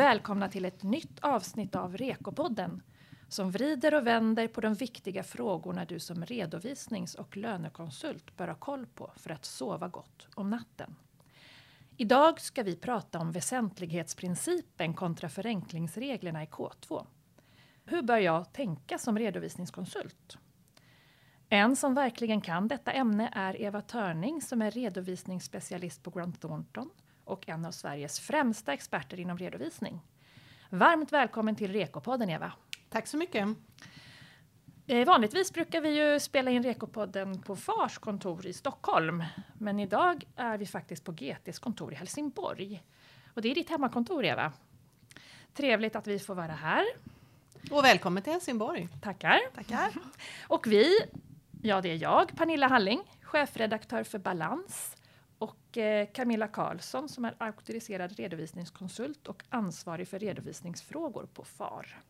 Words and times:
välkomna 0.00 0.48
till 0.48 0.64
ett 0.64 0.82
nytt 0.82 1.20
avsnitt 1.20 1.74
av 1.74 1.96
Rekopodden 1.96 2.82
som 3.28 3.50
vrider 3.50 3.94
och 3.94 4.06
vänder 4.06 4.48
på 4.48 4.60
de 4.60 4.74
viktiga 4.74 5.22
frågorna 5.22 5.84
du 5.84 5.98
som 5.98 6.24
redovisnings 6.24 7.14
och 7.14 7.36
lönekonsult 7.36 8.36
bör 8.36 8.48
ha 8.48 8.54
koll 8.54 8.86
på 8.86 9.12
för 9.16 9.30
att 9.30 9.44
sova 9.44 9.88
gott 9.88 10.28
om 10.34 10.50
natten. 10.50 10.96
Idag 11.96 12.40
ska 12.40 12.62
vi 12.62 12.76
prata 12.76 13.18
om 13.18 13.32
väsentlighetsprincipen 13.32 14.94
kontra 14.94 15.28
förenklingsreglerna 15.28 16.42
i 16.42 16.46
K2. 16.46 17.06
Hur 17.84 18.02
bör 18.02 18.18
jag 18.18 18.52
tänka 18.52 18.98
som 18.98 19.18
redovisningskonsult? 19.18 20.38
En 21.48 21.76
som 21.76 21.94
verkligen 21.94 22.40
kan 22.40 22.68
detta 22.68 22.92
ämne 22.92 23.30
är 23.32 23.62
Eva 23.62 23.80
Törning 23.80 24.42
som 24.42 24.62
är 24.62 24.70
redovisningsspecialist 24.70 26.02
på 26.02 26.10
Grant 26.10 26.40
Thornton 26.40 26.90
och 27.30 27.48
en 27.48 27.64
av 27.64 27.72
Sveriges 27.72 28.20
främsta 28.20 28.72
experter 28.72 29.20
inom 29.20 29.38
redovisning. 29.38 30.00
Varmt 30.70 31.12
välkommen 31.12 31.56
till 31.56 31.72
Rekopodden 31.72 32.30
Eva. 32.30 32.52
Tack 32.88 33.06
så 33.06 33.16
mycket. 33.16 33.48
Eh, 34.86 35.06
vanligtvis 35.06 35.52
brukar 35.52 35.80
vi 35.80 35.88
ju 35.88 36.20
spela 36.20 36.50
in 36.50 36.62
Rekopodden 36.62 37.42
på 37.42 37.56
FARs 37.56 37.98
kontor 37.98 38.46
i 38.46 38.52
Stockholm. 38.52 39.24
Men 39.58 39.80
idag 39.80 40.24
är 40.36 40.58
vi 40.58 40.66
faktiskt 40.66 41.04
på 41.04 41.12
GTs 41.12 41.58
kontor 41.58 41.92
i 41.92 41.96
Helsingborg. 41.96 42.82
Och 43.34 43.42
det 43.42 43.50
är 43.50 43.54
ditt 43.54 43.70
hemmakontor 43.70 44.24
Eva. 44.24 44.52
Trevligt 45.54 45.96
att 45.96 46.06
vi 46.06 46.18
får 46.18 46.34
vara 46.34 46.52
här. 46.52 46.84
Och 47.70 47.84
välkommen 47.84 48.22
till 48.22 48.32
Helsingborg. 48.32 48.88
Tackar. 49.02 49.38
Tackar. 49.54 49.90
Och 50.48 50.66
vi, 50.66 50.98
ja 51.62 51.80
det 51.80 51.88
är 51.88 52.02
jag, 52.02 52.36
Pernilla 52.36 52.68
Halling, 52.68 53.00
chefredaktör 53.22 54.04
för 54.04 54.18
Balans 54.18 54.96
och 55.40 55.78
eh, 55.78 56.06
Camilla 56.12 56.48
Karlsson 56.48 57.08
som 57.08 57.24
är 57.24 57.34
auktoriserad 57.38 58.12
redovisningskonsult 58.12 59.26
och 59.26 59.42
ansvarig 59.48 60.08
för 60.08 60.18
redovisningsfrågor 60.18 61.28
på 61.34 61.44
FAR. 61.44 62.00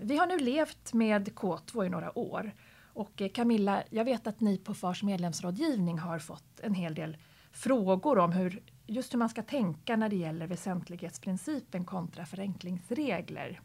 Vi 0.00 0.16
har 0.16 0.26
nu 0.26 0.38
levt 0.38 0.92
med 0.92 1.28
K2 1.28 1.86
i 1.86 1.88
några 1.88 2.18
år 2.18 2.54
och 2.92 3.22
eh, 3.22 3.28
Camilla, 3.28 3.82
jag 3.90 4.04
vet 4.04 4.26
att 4.26 4.40
ni 4.40 4.58
på 4.58 4.74
FARs 4.74 5.02
medlemsrådgivning 5.02 5.98
har 5.98 6.18
fått 6.18 6.60
en 6.60 6.74
hel 6.74 6.94
del 6.94 7.16
frågor 7.52 8.18
om 8.18 8.32
hur, 8.32 8.62
just 8.86 9.14
hur 9.14 9.18
man 9.18 9.28
ska 9.28 9.42
tänka 9.42 9.96
när 9.96 10.08
det 10.08 10.16
gäller 10.16 10.46
väsentlighetsprincipen 10.46 11.84
kontra 11.84 12.26
förenklingsregler. 12.26 13.60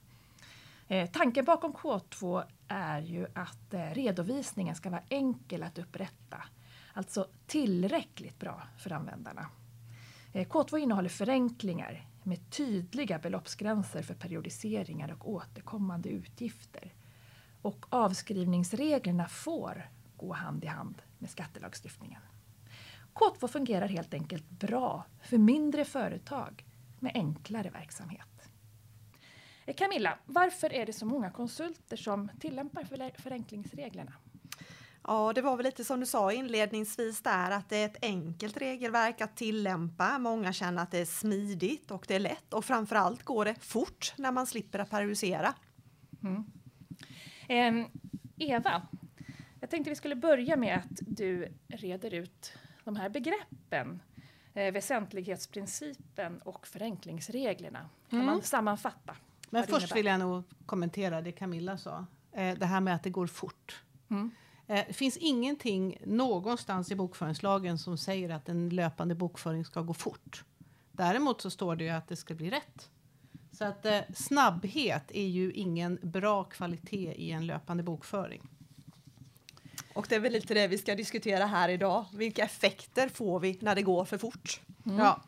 Eh, 0.87 1.09
tanken 1.09 1.45
bakom 1.45 1.73
K2 1.73 2.43
är 2.67 3.01
ju 3.01 3.27
att 3.35 3.73
eh, 3.73 3.79
redovisningen 3.79 4.75
ska 4.75 4.89
vara 4.89 5.03
enkel 5.09 5.63
att 5.63 5.77
upprätta. 5.77 6.43
Alltså 6.93 7.27
tillräckligt 7.45 8.39
bra 8.39 8.63
för 8.77 8.91
användarna. 8.91 9.49
Eh, 10.33 10.47
K2 10.47 10.77
innehåller 10.77 11.09
förenklingar 11.09 12.07
med 12.23 12.49
tydliga 12.49 13.19
beloppsgränser 13.19 14.01
för 14.01 14.13
periodiseringar 14.13 15.11
och 15.11 15.29
återkommande 15.29 16.09
utgifter. 16.09 16.93
Och 17.61 17.85
avskrivningsreglerna 17.89 19.27
får 19.27 19.89
gå 20.17 20.33
hand 20.33 20.63
i 20.63 20.67
hand 20.67 21.01
med 21.17 21.29
skattelagstiftningen. 21.29 22.21
K2 23.13 23.47
fungerar 23.47 23.87
helt 23.87 24.13
enkelt 24.13 24.49
bra 24.49 25.05
för 25.21 25.37
mindre 25.37 25.85
företag 25.85 26.65
med 26.99 27.11
enklare 27.15 27.69
verksamhet. 27.69 28.49
Eh, 29.65 29.75
Camilla, 29.75 30.17
varför 30.25 30.73
är 30.73 30.85
det 30.85 30.93
så 30.93 31.05
många 31.05 31.31
konsulter 31.31 31.97
som 31.97 32.29
tillämpar 32.39 32.83
förenklingsreglerna? 33.21 34.13
Ja, 35.07 35.33
det 35.33 35.41
var 35.41 35.57
väl 35.57 35.63
lite 35.63 35.83
som 35.83 35.99
du 35.99 36.05
sa 36.05 36.31
inledningsvis 36.31 37.21
där 37.21 37.51
att 37.51 37.69
det 37.69 37.77
är 37.77 37.85
ett 37.85 37.97
enkelt 38.01 38.57
regelverk 38.57 39.21
att 39.21 39.37
tillämpa. 39.37 40.19
Många 40.19 40.53
känner 40.53 40.83
att 40.83 40.91
det 40.91 40.99
är 40.99 41.05
smidigt 41.05 41.91
och 41.91 42.05
det 42.07 42.15
är 42.15 42.19
lätt 42.19 42.53
och 42.53 42.65
framförallt 42.65 43.23
går 43.23 43.45
det 43.45 43.55
fort 43.59 44.13
när 44.17 44.31
man 44.31 44.47
slipper 44.47 44.79
att 44.79 44.89
periodisera. 44.89 45.53
Mm. 46.23 46.45
Eh, 47.47 47.87
Eva, 48.37 48.81
jag 49.59 49.69
tänkte 49.69 49.89
vi 49.89 49.95
skulle 49.95 50.15
börja 50.15 50.55
med 50.55 50.77
att 50.77 50.99
du 51.01 51.53
reder 51.67 52.13
ut 52.13 52.53
de 52.83 52.95
här 52.95 53.09
begreppen. 53.09 54.01
Eh, 54.53 54.71
väsentlighetsprincipen 54.71 56.41
och 56.41 56.67
förenklingsreglerna. 56.67 57.89
Kan 58.09 58.19
mm. 58.19 58.25
man 58.25 58.41
sammanfatta? 58.41 59.15
Men 59.49 59.63
först 59.63 59.95
vill 59.95 60.05
jag 60.05 60.19
nog 60.19 60.43
kommentera 60.65 61.21
det 61.21 61.31
Camilla 61.31 61.77
sa. 61.77 62.05
Eh, 62.31 62.57
det 62.57 62.65
här 62.65 62.79
med 62.79 62.95
att 62.95 63.03
det 63.03 63.09
går 63.09 63.27
fort. 63.27 63.83
Mm. 64.09 64.31
Eh, 64.67 64.83
det 64.87 64.93
finns 64.93 65.17
ingenting 65.17 65.97
någonstans 66.05 66.91
i 66.91 66.95
bokföringslagen 66.95 67.77
som 67.77 67.97
säger 67.97 68.29
att 68.29 68.49
en 68.49 68.69
löpande 68.69 69.15
bokföring 69.15 69.65
ska 69.65 69.81
gå 69.81 69.93
fort. 69.93 70.43
Däremot 70.91 71.41
så 71.41 71.49
står 71.49 71.75
det 71.75 71.83
ju 71.83 71.89
att 71.89 72.07
det 72.07 72.15
ska 72.15 72.33
bli 72.33 72.49
rätt. 72.49 72.89
Så 73.51 73.65
att 73.65 73.85
eh, 73.85 73.99
snabbhet 74.15 75.11
är 75.11 75.27
ju 75.27 75.51
ingen 75.51 75.99
bra 76.01 76.43
kvalitet 76.43 77.13
i 77.17 77.31
en 77.31 77.45
löpande 77.45 77.83
bokföring. 77.83 78.41
Och 79.93 80.05
det 80.09 80.15
är 80.15 80.19
väl 80.19 80.33
lite 80.33 80.53
det 80.53 80.67
vi 80.67 80.77
ska 80.77 80.95
diskutera 80.95 81.45
här 81.45 81.69
idag. 81.69 82.05
Vilka 82.13 82.43
effekter 82.43 83.09
får 83.09 83.39
vi 83.39 83.57
när 83.61 83.75
det 83.75 83.81
går 83.81 84.05
för 84.05 84.17
fort? 84.17 84.61
Mm. 84.85 84.97
Ja. 84.97 85.21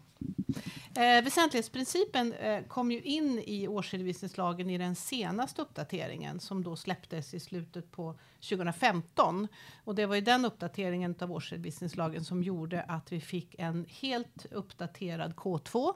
Eh, 0.98 1.24
väsentlighetsprincipen 1.24 2.34
eh, 2.34 2.64
kom 2.64 2.92
ju 2.92 3.02
in 3.02 3.40
i 3.46 3.68
årsredovisningslagen 3.68 4.70
i 4.70 4.78
den 4.78 4.96
senaste 4.96 5.62
uppdateringen 5.62 6.40
som 6.40 6.64
då 6.64 6.76
släpptes 6.76 7.34
i 7.34 7.40
slutet 7.40 7.92
på 7.92 8.16
2015. 8.50 9.48
Och 9.84 9.96
det 9.96 10.06
var 10.06 10.16
ju 10.16 10.22
den 10.22 10.46
uppdateringen 10.46 11.16
av 11.20 11.32
årsredovisningslagen 11.32 12.26
som 12.26 12.44
gjorde 12.44 12.82
att 12.82 13.12
vi 13.12 13.22
fick 13.22 13.56
en 13.60 13.86
helt 13.90 14.46
uppdaterad 14.52 15.36
K2 15.36 15.94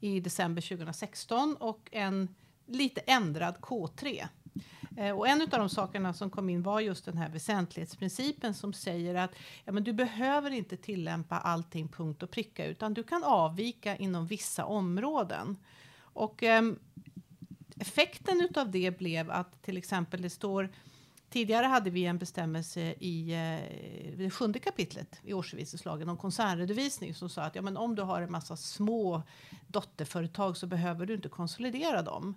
i 0.00 0.20
december 0.20 0.62
2016 0.62 1.56
och 1.56 1.88
en 1.92 2.34
lite 2.66 3.00
ändrad 3.00 3.56
K3 3.60 4.28
Eh, 4.96 5.18
och 5.18 5.28
en 5.28 5.42
av 5.42 5.48
de 5.48 5.68
sakerna 5.68 6.12
som 6.12 6.30
kom 6.30 6.50
in 6.50 6.62
var 6.62 6.80
just 6.80 7.04
den 7.04 7.16
här 7.16 7.28
väsentlighetsprincipen 7.28 8.54
som 8.54 8.72
säger 8.72 9.14
att 9.14 9.30
ja, 9.64 9.72
men 9.72 9.84
du 9.84 9.92
behöver 9.92 10.50
inte 10.50 10.76
tillämpa 10.76 11.38
allting 11.38 11.88
punkt 11.88 12.22
och 12.22 12.30
pricka 12.30 12.66
utan 12.66 12.94
du 12.94 13.02
kan 13.02 13.24
avvika 13.24 13.96
inom 13.96 14.26
vissa 14.26 14.64
områden. 14.64 15.56
Och 16.00 16.42
eh, 16.42 16.62
effekten 17.76 18.48
av 18.56 18.70
det 18.70 18.98
blev 18.98 19.30
att 19.30 19.62
till 19.62 19.76
exempel 19.76 20.22
det 20.22 20.30
står 20.30 20.70
Tidigare 21.30 21.66
hade 21.66 21.90
vi 21.90 22.04
en 22.04 22.18
bestämmelse 22.18 22.80
i 22.98 23.32
eh, 23.32 24.16
det 24.16 24.30
sjunde 24.30 24.58
kapitlet 24.58 25.20
i 25.22 25.32
årsredovisningslagen 25.32 26.08
om 26.08 26.16
koncernredovisning 26.16 27.14
som 27.14 27.28
sa 27.28 27.42
att 27.42 27.54
ja, 27.54 27.62
men 27.62 27.76
om 27.76 27.94
du 27.94 28.02
har 28.02 28.22
en 28.22 28.32
massa 28.32 28.56
små 28.56 29.22
dotterföretag 29.66 30.56
så 30.56 30.66
behöver 30.66 31.06
du 31.06 31.14
inte 31.14 31.28
konsolidera 31.28 32.02
dem 32.02 32.34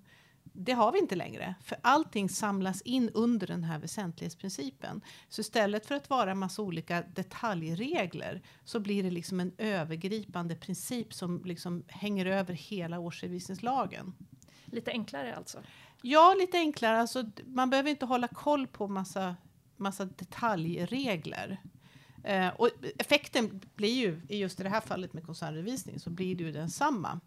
det 0.53 0.71
har 0.71 0.91
vi 0.91 0.99
inte 0.99 1.15
längre, 1.15 1.55
för 1.61 1.77
allting 1.81 2.29
samlas 2.29 2.81
in 2.81 3.09
under 3.13 3.47
den 3.47 3.63
här 3.63 3.79
väsentlighetsprincipen. 3.79 5.01
Så 5.29 5.41
istället 5.41 5.85
för 5.85 5.95
att 5.95 6.09
vara 6.09 6.35
massa 6.35 6.61
olika 6.61 7.01
detaljregler 7.01 8.41
så 8.63 8.79
blir 8.79 9.03
det 9.03 9.11
liksom 9.11 9.39
en 9.39 9.51
övergripande 9.57 10.55
princip 10.55 11.13
som 11.13 11.41
liksom 11.45 11.83
hänger 11.87 12.25
över 12.25 12.53
hela 12.53 12.99
årsredovisningslagen. 12.99 14.13
Lite 14.65 14.91
enklare 14.91 15.35
alltså? 15.35 15.59
Ja, 16.01 16.35
lite 16.39 16.57
enklare. 16.57 16.97
Alltså, 16.97 17.25
man 17.45 17.69
behöver 17.69 17.89
inte 17.89 18.05
hålla 18.05 18.27
koll 18.27 18.67
på 18.67 18.87
massa, 18.87 19.35
massa 19.77 20.05
detaljregler. 20.05 21.61
Eh, 22.23 22.47
och 22.47 22.69
effekten 22.99 23.61
blir 23.75 23.93
ju, 23.93 24.21
i 24.29 24.37
just 24.37 24.59
i 24.59 24.63
det 24.63 24.69
här 24.69 24.81
fallet 24.81 25.13
med 25.13 25.25
koncernredovisning, 25.25 25.99
så 25.99 26.09
blir 26.09 26.35
det 26.35 26.43
ju 26.43 26.51
densamma. 26.51 27.19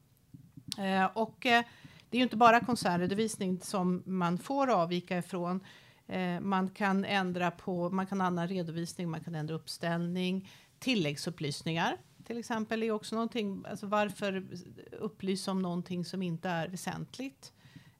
Eh, 0.79 1.05
och 1.05 1.47
eh, 1.47 1.65
det 2.11 2.17
är 2.17 2.19
ju 2.19 2.25
inte 2.25 2.37
bara 2.37 2.61
koncernredovisning 2.61 3.61
som 3.61 4.03
man 4.07 4.39
får 4.39 4.71
avvika 4.71 5.19
ifrån. 5.19 5.61
Eh, 6.07 6.41
man 6.41 6.71
kan 6.71 7.05
ändra 7.05 7.51
på, 7.51 7.91
man 7.91 8.07
kan 8.07 8.21
annan 8.21 8.49
redovisning, 8.49 9.11
man 9.11 9.21
kan 9.21 9.35
ändra 9.35 9.55
uppställning, 9.55 10.51
tilläggsupplysningar 10.79 11.97
till 12.27 12.39
exempel 12.39 12.83
är 12.83 12.91
också 12.91 13.15
någonting. 13.15 13.65
Alltså 13.71 13.87
varför 13.87 14.47
upplysa 14.93 15.51
om 15.51 15.63
någonting 15.63 16.05
som 16.05 16.23
inte 16.23 16.49
är 16.49 16.69
väsentligt? 16.69 17.53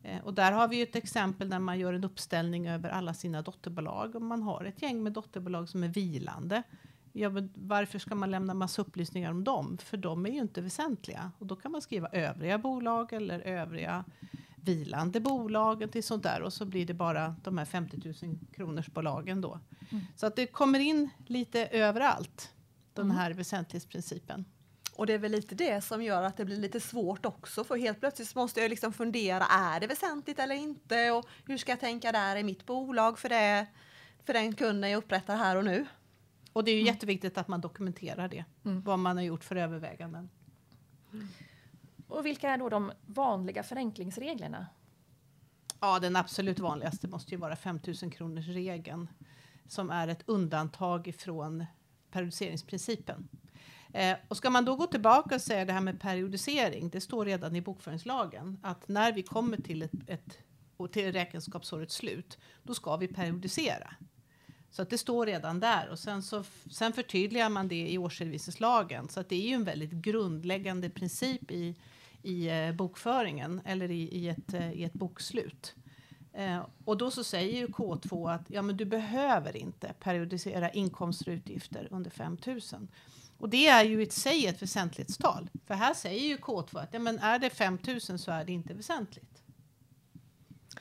Eh, 0.03 0.25
och 0.25 0.35
där 0.35 0.53
har 0.53 0.69
vi 0.69 0.77
ju 0.77 0.83
ett 0.83 0.97
exempel 0.97 1.51
där 1.51 1.59
man 1.59 1.79
gör 1.79 1.93
en 1.93 2.05
uppställning 2.05 2.69
över 2.69 2.89
alla 2.91 3.15
sina 3.15 3.43
dotterbolag. 3.43 4.17
Om 4.17 4.27
man 4.27 4.43
har 4.43 4.65
ett 4.65 4.83
gäng 4.83 5.03
med 5.03 5.13
dotterbolag 5.13 5.69
som 5.69 5.83
är 5.83 5.89
vilande 5.89 6.63
Ja, 7.19 7.31
men 7.31 7.53
varför 7.55 7.99
ska 7.99 8.15
man 8.15 8.31
lämna 8.31 8.55
massa 8.55 8.83
upplysningar 8.83 9.31
om 9.31 9.45
dem? 9.45 9.79
För 9.79 9.97
de 9.97 10.27
är 10.27 10.31
ju 10.31 10.39
inte 10.39 10.61
väsentliga. 10.61 11.33
Och 11.39 11.47
då 11.47 11.57
kan 11.57 11.73
man 11.73 11.83
skriva 11.83 12.09
övriga 12.09 12.59
bolag 12.59 13.13
eller 13.13 13.41
övriga 13.41 14.05
vilande 14.57 15.21
bolag 15.21 15.93
till 15.93 16.05
sånt 16.05 16.23
där 16.23 16.43
och 16.43 16.53
så 16.53 16.65
blir 16.65 16.87
det 16.87 16.95
bara 16.95 17.37
de 17.43 17.59
här 17.59 17.65
50 17.65 18.15
000 18.23 18.39
kronors 18.53 18.87
bolagen 18.87 19.41
då. 19.41 19.61
Mm. 19.91 20.05
Så 20.17 20.27
att 20.27 20.37
det 20.37 20.47
kommer 20.47 20.79
in 20.79 21.11
lite 21.27 21.67
överallt, 21.67 22.53
den 22.95 23.05
mm. 23.05 23.17
här 23.17 23.31
väsentlighetsprincipen. 23.31 24.45
Och 24.93 25.07
det 25.07 25.13
är 25.13 25.19
väl 25.19 25.33
lite 25.33 25.55
det 25.55 25.85
som 25.85 26.03
gör 26.03 26.23
att 26.23 26.37
det 26.37 26.45
blir 26.45 26.57
lite 26.57 26.81
svårt 26.81 27.27
också 27.27 27.65
för 27.65 27.77
helt 27.77 28.01
plötsligt 28.01 28.35
måste 28.35 28.61
jag 28.61 28.71
liksom 28.71 28.93
fundera, 28.93 29.45
är 29.45 29.81
det 29.81 29.87
väsentligt 29.87 30.39
eller 30.39 30.55
inte? 30.55 31.11
Och 31.11 31.27
hur 31.47 31.59
ska 31.59 31.73
jag 31.73 31.81
tänka 31.81 32.13
där 32.13 32.37
i 32.37 32.43
mitt 32.43 32.67
bolag 32.67 33.19
för 33.19 33.29
det, 33.29 33.67
för 34.25 34.33
den 34.33 34.55
kunden 34.55 34.91
jag 34.91 34.99
upprättar 34.99 35.37
här 35.37 35.57
och 35.57 35.65
nu? 35.65 35.87
Och 36.57 36.65
det 36.65 36.71
är 36.71 36.75
ju 36.75 36.81
mm. 36.81 36.95
jätteviktigt 36.95 37.39
att 37.39 37.49
man 37.49 37.61
dokumenterar 37.61 38.29
det, 38.29 38.45
mm. 38.65 38.83
vad 38.83 38.99
man 38.99 39.17
har 39.17 39.25
gjort 39.25 39.45
för 39.45 39.57
överväganden. 39.57 40.29
Och 42.09 42.27
vilka 42.27 42.51
är 42.51 42.59
då 42.59 42.69
de 42.69 42.93
vanliga 43.07 43.63
förenklingsreglerna? 43.63 44.67
Ja, 45.81 45.99
den 45.99 46.17
absolut 46.17 46.59
vanligaste 46.59 47.09
måste 47.09 47.31
ju 47.31 47.37
vara 47.37 47.57
5000 47.57 48.11
kronors 48.11 48.47
regeln 48.47 49.09
som 49.67 49.91
är 49.91 50.09
ett 50.09 50.23
undantag 50.27 51.09
ifrån 51.09 51.67
periodiseringsprincipen. 52.11 53.29
Eh, 53.93 54.17
och 54.29 54.37
ska 54.37 54.51
man 54.51 54.65
då 54.65 54.77
gå 54.77 54.87
tillbaka 54.87 55.35
och 55.35 55.43
säga 55.43 55.65
det 55.65 55.73
här 55.73 55.81
med 55.81 56.01
periodisering, 56.01 56.91
det 56.91 57.01
står 57.01 57.25
redan 57.25 57.57
i 57.57 57.61
bokföringslagen 57.61 58.61
att 58.63 58.89
när 58.89 59.13
vi 59.13 59.23
kommer 59.23 59.57
till 59.57 59.83
ett, 59.83 59.93
ett 60.07 60.39
och 60.77 60.93
till 60.93 61.13
räkenskapsårets 61.13 61.95
slut, 61.95 62.39
då 62.63 62.75
ska 62.75 62.97
vi 62.97 63.09
periodisera. 63.09 63.95
Så 64.71 64.83
att 64.83 64.91
det 64.91 64.99
står 64.99 65.27
redan 65.27 65.61
där 65.61 65.89
och 65.89 65.99
sen, 65.99 66.23
så, 66.23 66.45
sen 66.71 66.93
förtydligar 66.93 67.49
man 67.49 67.69
det 67.69 67.91
i 67.91 67.99
årsredovisningslagen. 67.99 69.09
Så 69.09 69.21
att 69.21 69.29
det 69.29 69.37
är 69.37 69.49
ju 69.49 69.55
en 69.55 69.65
väldigt 69.65 69.93
grundläggande 69.93 70.91
princip 70.91 71.51
i, 71.51 71.75
i 72.23 72.49
eh, 72.49 72.73
bokföringen 72.73 73.61
eller 73.65 73.91
i, 73.91 74.03
i, 74.03 74.29
ett, 74.29 74.55
eh, 74.55 74.73
i 74.73 74.85
ett 74.85 74.93
bokslut. 74.93 75.75
Eh, 76.33 76.67
och 76.85 76.97
då 76.97 77.11
så 77.11 77.25
säger 77.25 77.59
ju 77.59 77.67
K2 77.67 78.35
att 78.35 78.45
ja, 78.49 78.63
men 78.63 78.77
du 78.77 78.85
behöver 78.85 79.57
inte 79.57 79.95
periodisera 80.01 80.71
inkomster 80.71 81.29
och 81.29 81.35
utgifter 81.35 81.89
under 81.91 82.11
5000. 82.11 82.89
Och 83.39 83.49
det 83.49 83.67
är 83.67 83.85
ju 83.85 84.03
i 84.03 84.11
sig 84.11 84.47
ett 84.47 84.63
väsentlighetstal. 84.63 85.51
För 85.67 85.75
här 85.75 85.95
säger 85.95 86.29
ju 86.29 86.37
K2 86.37 86.83
att 86.83 86.93
ja, 86.93 86.99
men 86.99 87.19
är 87.19 87.39
det 87.39 87.51
5000 87.51 88.19
så 88.19 88.31
är 88.31 88.45
det 88.45 88.53
inte 88.53 88.75
väsentligt. 88.75 89.43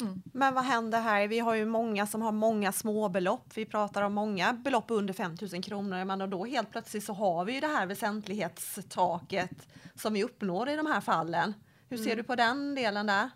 Mm. 0.01 0.21
Men 0.25 0.53
vad 0.53 0.63
händer 0.63 1.01
här? 1.01 1.27
Vi 1.27 1.39
har 1.39 1.55
ju 1.55 1.65
många 1.65 2.07
som 2.07 2.21
har 2.21 2.31
många 2.31 2.71
småbelopp. 2.71 3.51
Vi 3.55 3.65
pratar 3.65 4.01
om 4.01 4.13
många 4.13 4.53
belopp 4.53 4.85
under 4.87 5.13
5 5.13 5.35
000 5.53 5.63
kronor. 5.63 6.05
Men 6.05 6.29
då 6.29 6.45
helt 6.45 6.71
plötsligt 6.71 7.03
så 7.03 7.13
har 7.13 7.45
vi 7.45 7.53
ju 7.53 7.59
det 7.59 7.67
här 7.67 7.85
väsentlighetstaket 7.85 9.67
som 9.95 10.13
vi 10.13 10.23
uppnår 10.23 10.69
i 10.69 10.75
de 10.75 10.85
här 10.85 11.01
fallen. 11.01 11.53
Hur 11.89 11.97
ser 11.97 12.05
mm. 12.05 12.17
du 12.17 12.23
på 12.23 12.35
den 12.35 12.75
delen 12.75 13.05
där? 13.05 13.29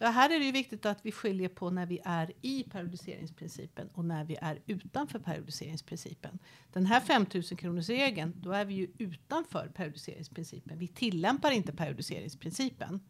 Ja, 0.00 0.08
här 0.08 0.30
är 0.30 0.38
det 0.38 0.44
ju 0.44 0.52
viktigt 0.52 0.86
att 0.86 0.98
vi 1.02 1.12
skiljer 1.12 1.48
på 1.48 1.70
när 1.70 1.86
vi 1.86 2.00
är 2.04 2.32
i 2.42 2.62
periodiseringsprincipen 2.62 3.88
och 3.94 4.04
när 4.04 4.24
vi 4.24 4.36
är 4.40 4.58
utanför 4.66 5.18
periodiseringsprincipen. 5.18 6.38
Den 6.72 6.86
här 6.86 7.00
5000 7.00 7.56
kronors 7.56 7.88
regeln, 7.88 8.34
då 8.36 8.52
är 8.52 8.64
vi 8.64 8.74
ju 8.74 8.88
utanför 8.98 9.68
periodiseringsprincipen. 9.74 10.78
Vi 10.78 10.88
tillämpar 10.88 11.50
inte 11.50 11.72
periodiseringsprincipen. 11.72 13.00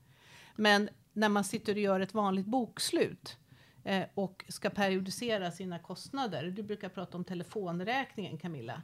Men 0.59 0.89
när 1.13 1.29
man 1.29 1.45
sitter 1.45 1.73
och 1.73 1.81
gör 1.81 2.01
ett 2.01 2.15
vanligt 2.15 2.47
bokslut 2.47 3.37
eh, 3.85 4.05
och 4.15 4.45
ska 4.49 4.71
periodisera 4.71 5.51
sina 5.51 5.79
kostnader. 5.79 6.51
Du 6.51 6.63
brukar 6.63 6.89
prata 6.89 7.17
om 7.17 7.25
telefonräkningen 7.25 8.39
Camilla. 8.39 8.83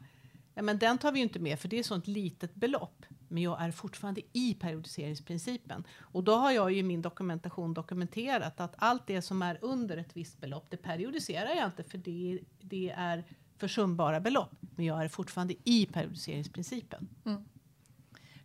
Ja, 0.54 0.62
men 0.62 0.78
den 0.78 0.98
tar 0.98 1.12
vi 1.12 1.20
inte 1.20 1.38
med 1.38 1.58
för 1.58 1.68
det 1.68 1.78
är 1.78 1.82
sånt 1.82 2.06
litet 2.06 2.54
belopp. 2.54 3.06
Men 3.28 3.42
jag 3.42 3.62
är 3.62 3.70
fortfarande 3.70 4.20
i 4.32 4.54
periodiseringsprincipen. 4.54 5.84
Och 6.00 6.24
då 6.24 6.34
har 6.34 6.50
jag 6.50 6.72
ju 6.72 6.78
i 6.78 6.82
min 6.82 7.02
dokumentation 7.02 7.74
dokumenterat 7.74 8.60
att 8.60 8.74
allt 8.78 9.06
det 9.06 9.22
som 9.22 9.42
är 9.42 9.58
under 9.62 9.96
ett 9.96 10.16
visst 10.16 10.40
belopp, 10.40 10.66
det 10.70 10.76
periodiserar 10.76 11.54
jag 11.54 11.66
inte 11.66 11.84
för 11.84 11.98
det, 11.98 12.40
det 12.60 12.90
är 12.90 13.24
försumbara 13.58 14.20
belopp. 14.20 14.56
Men 14.76 14.84
jag 14.86 15.04
är 15.04 15.08
fortfarande 15.08 15.54
i 15.64 15.86
periodiseringsprincipen. 15.86 17.08
Mm. 17.24 17.44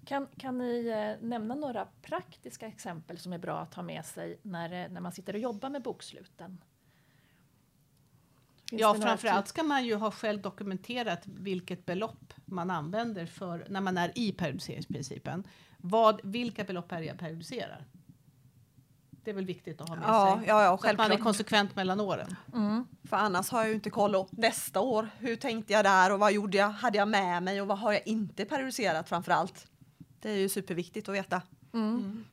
Kan, 0.09 0.27
kan 0.37 0.57
ni 0.57 0.87
eh, 0.87 1.27
nämna 1.27 1.55
några 1.55 1.87
praktiska 2.01 2.67
exempel 2.67 3.17
som 3.17 3.33
är 3.33 3.37
bra 3.37 3.59
att 3.59 3.73
ha 3.73 3.83
med 3.83 4.05
sig 4.05 4.39
när, 4.41 4.83
eh, 4.83 4.91
när 4.91 5.01
man 5.01 5.11
sitter 5.11 5.33
och 5.33 5.39
jobbar 5.39 5.69
med 5.69 5.81
boksluten? 5.81 6.61
Finns 8.69 8.81
ja, 8.81 8.93
framförallt 8.93 9.47
ska 9.47 9.63
man 9.63 9.85
ju 9.85 9.95
ha 9.95 10.11
själv 10.11 10.41
dokumenterat 10.41 11.21
vilket 11.25 11.85
belopp 11.85 12.33
man 12.45 12.71
använder 12.71 13.25
för 13.25 13.65
när 13.69 13.81
man 13.81 13.97
är 13.97 14.11
i 14.15 14.31
periodiseringsprincipen. 14.31 15.47
Vad, 15.77 16.19
vilka 16.23 16.63
belopp 16.63 16.91
är 16.91 16.99
det 16.99 17.05
jag 17.05 17.19
periodiserar? 17.19 17.85
Det 19.09 19.31
är 19.31 19.35
väl 19.35 19.45
viktigt 19.45 19.81
att 19.81 19.89
ha 19.89 19.95
med 19.95 20.05
ja, 20.07 20.37
sig. 20.37 20.47
Ja, 20.47 20.63
ja, 20.63 20.77
så 20.77 20.89
att 20.89 20.97
man 20.97 21.11
är 21.11 21.17
konsekvent 21.17 21.75
mellan 21.75 21.99
åren. 21.99 22.35
Mm. 22.53 22.87
För 23.03 23.17
annars 23.17 23.49
har 23.49 23.59
jag 23.59 23.67
ju 23.67 23.75
inte 23.75 23.89
koll 23.89 24.13
på 24.13 24.27
nästa 24.31 24.79
år. 24.79 25.09
Hur 25.19 25.35
tänkte 25.35 25.73
jag 25.73 25.85
där 25.85 26.11
och 26.11 26.19
vad 26.19 26.31
gjorde 26.33 26.57
jag? 26.57 26.69
Hade 26.69 26.97
jag 26.97 27.07
med 27.07 27.43
mig 27.43 27.61
och 27.61 27.67
vad 27.67 27.79
har 27.79 27.93
jag 27.93 28.07
inte 28.07 28.45
periodiserat 28.45 29.09
framför 29.09 29.31
allt? 29.31 29.69
Det 30.19 30.29
är 30.29 30.37
ju 30.37 30.49
superviktigt 30.49 31.09
att 31.09 31.15
veta. 31.15 31.41
Mm. 31.73 31.95
Mm. 31.95 32.25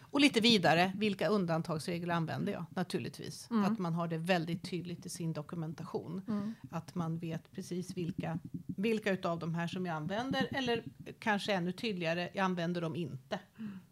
Och 0.00 0.20
lite 0.20 0.40
vidare, 0.40 0.92
vilka 0.96 1.28
undantagsregler 1.28 2.14
använder 2.14 2.52
jag 2.52 2.64
naturligtvis? 2.70 3.50
Mm. 3.50 3.64
Att 3.64 3.78
man 3.78 3.94
har 3.94 4.08
det 4.08 4.18
väldigt 4.18 4.70
tydligt 4.70 5.06
i 5.06 5.08
sin 5.08 5.32
dokumentation. 5.32 6.22
Mm. 6.28 6.54
Att 6.70 6.94
man 6.94 7.18
vet 7.18 7.52
precis 7.52 7.96
vilka, 7.96 8.38
vilka 8.66 9.12
utav 9.12 9.38
de 9.38 9.54
här 9.54 9.66
som 9.66 9.86
jag 9.86 9.96
använder 9.96 10.48
eller 10.50 10.84
kanske 11.18 11.52
ännu 11.52 11.72
tydligare, 11.72 12.30
jag 12.34 12.44
använder 12.44 12.80
dem 12.80 12.96
inte. 12.96 13.40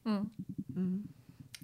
Mm. 0.05 0.31
Mm. 0.77 1.09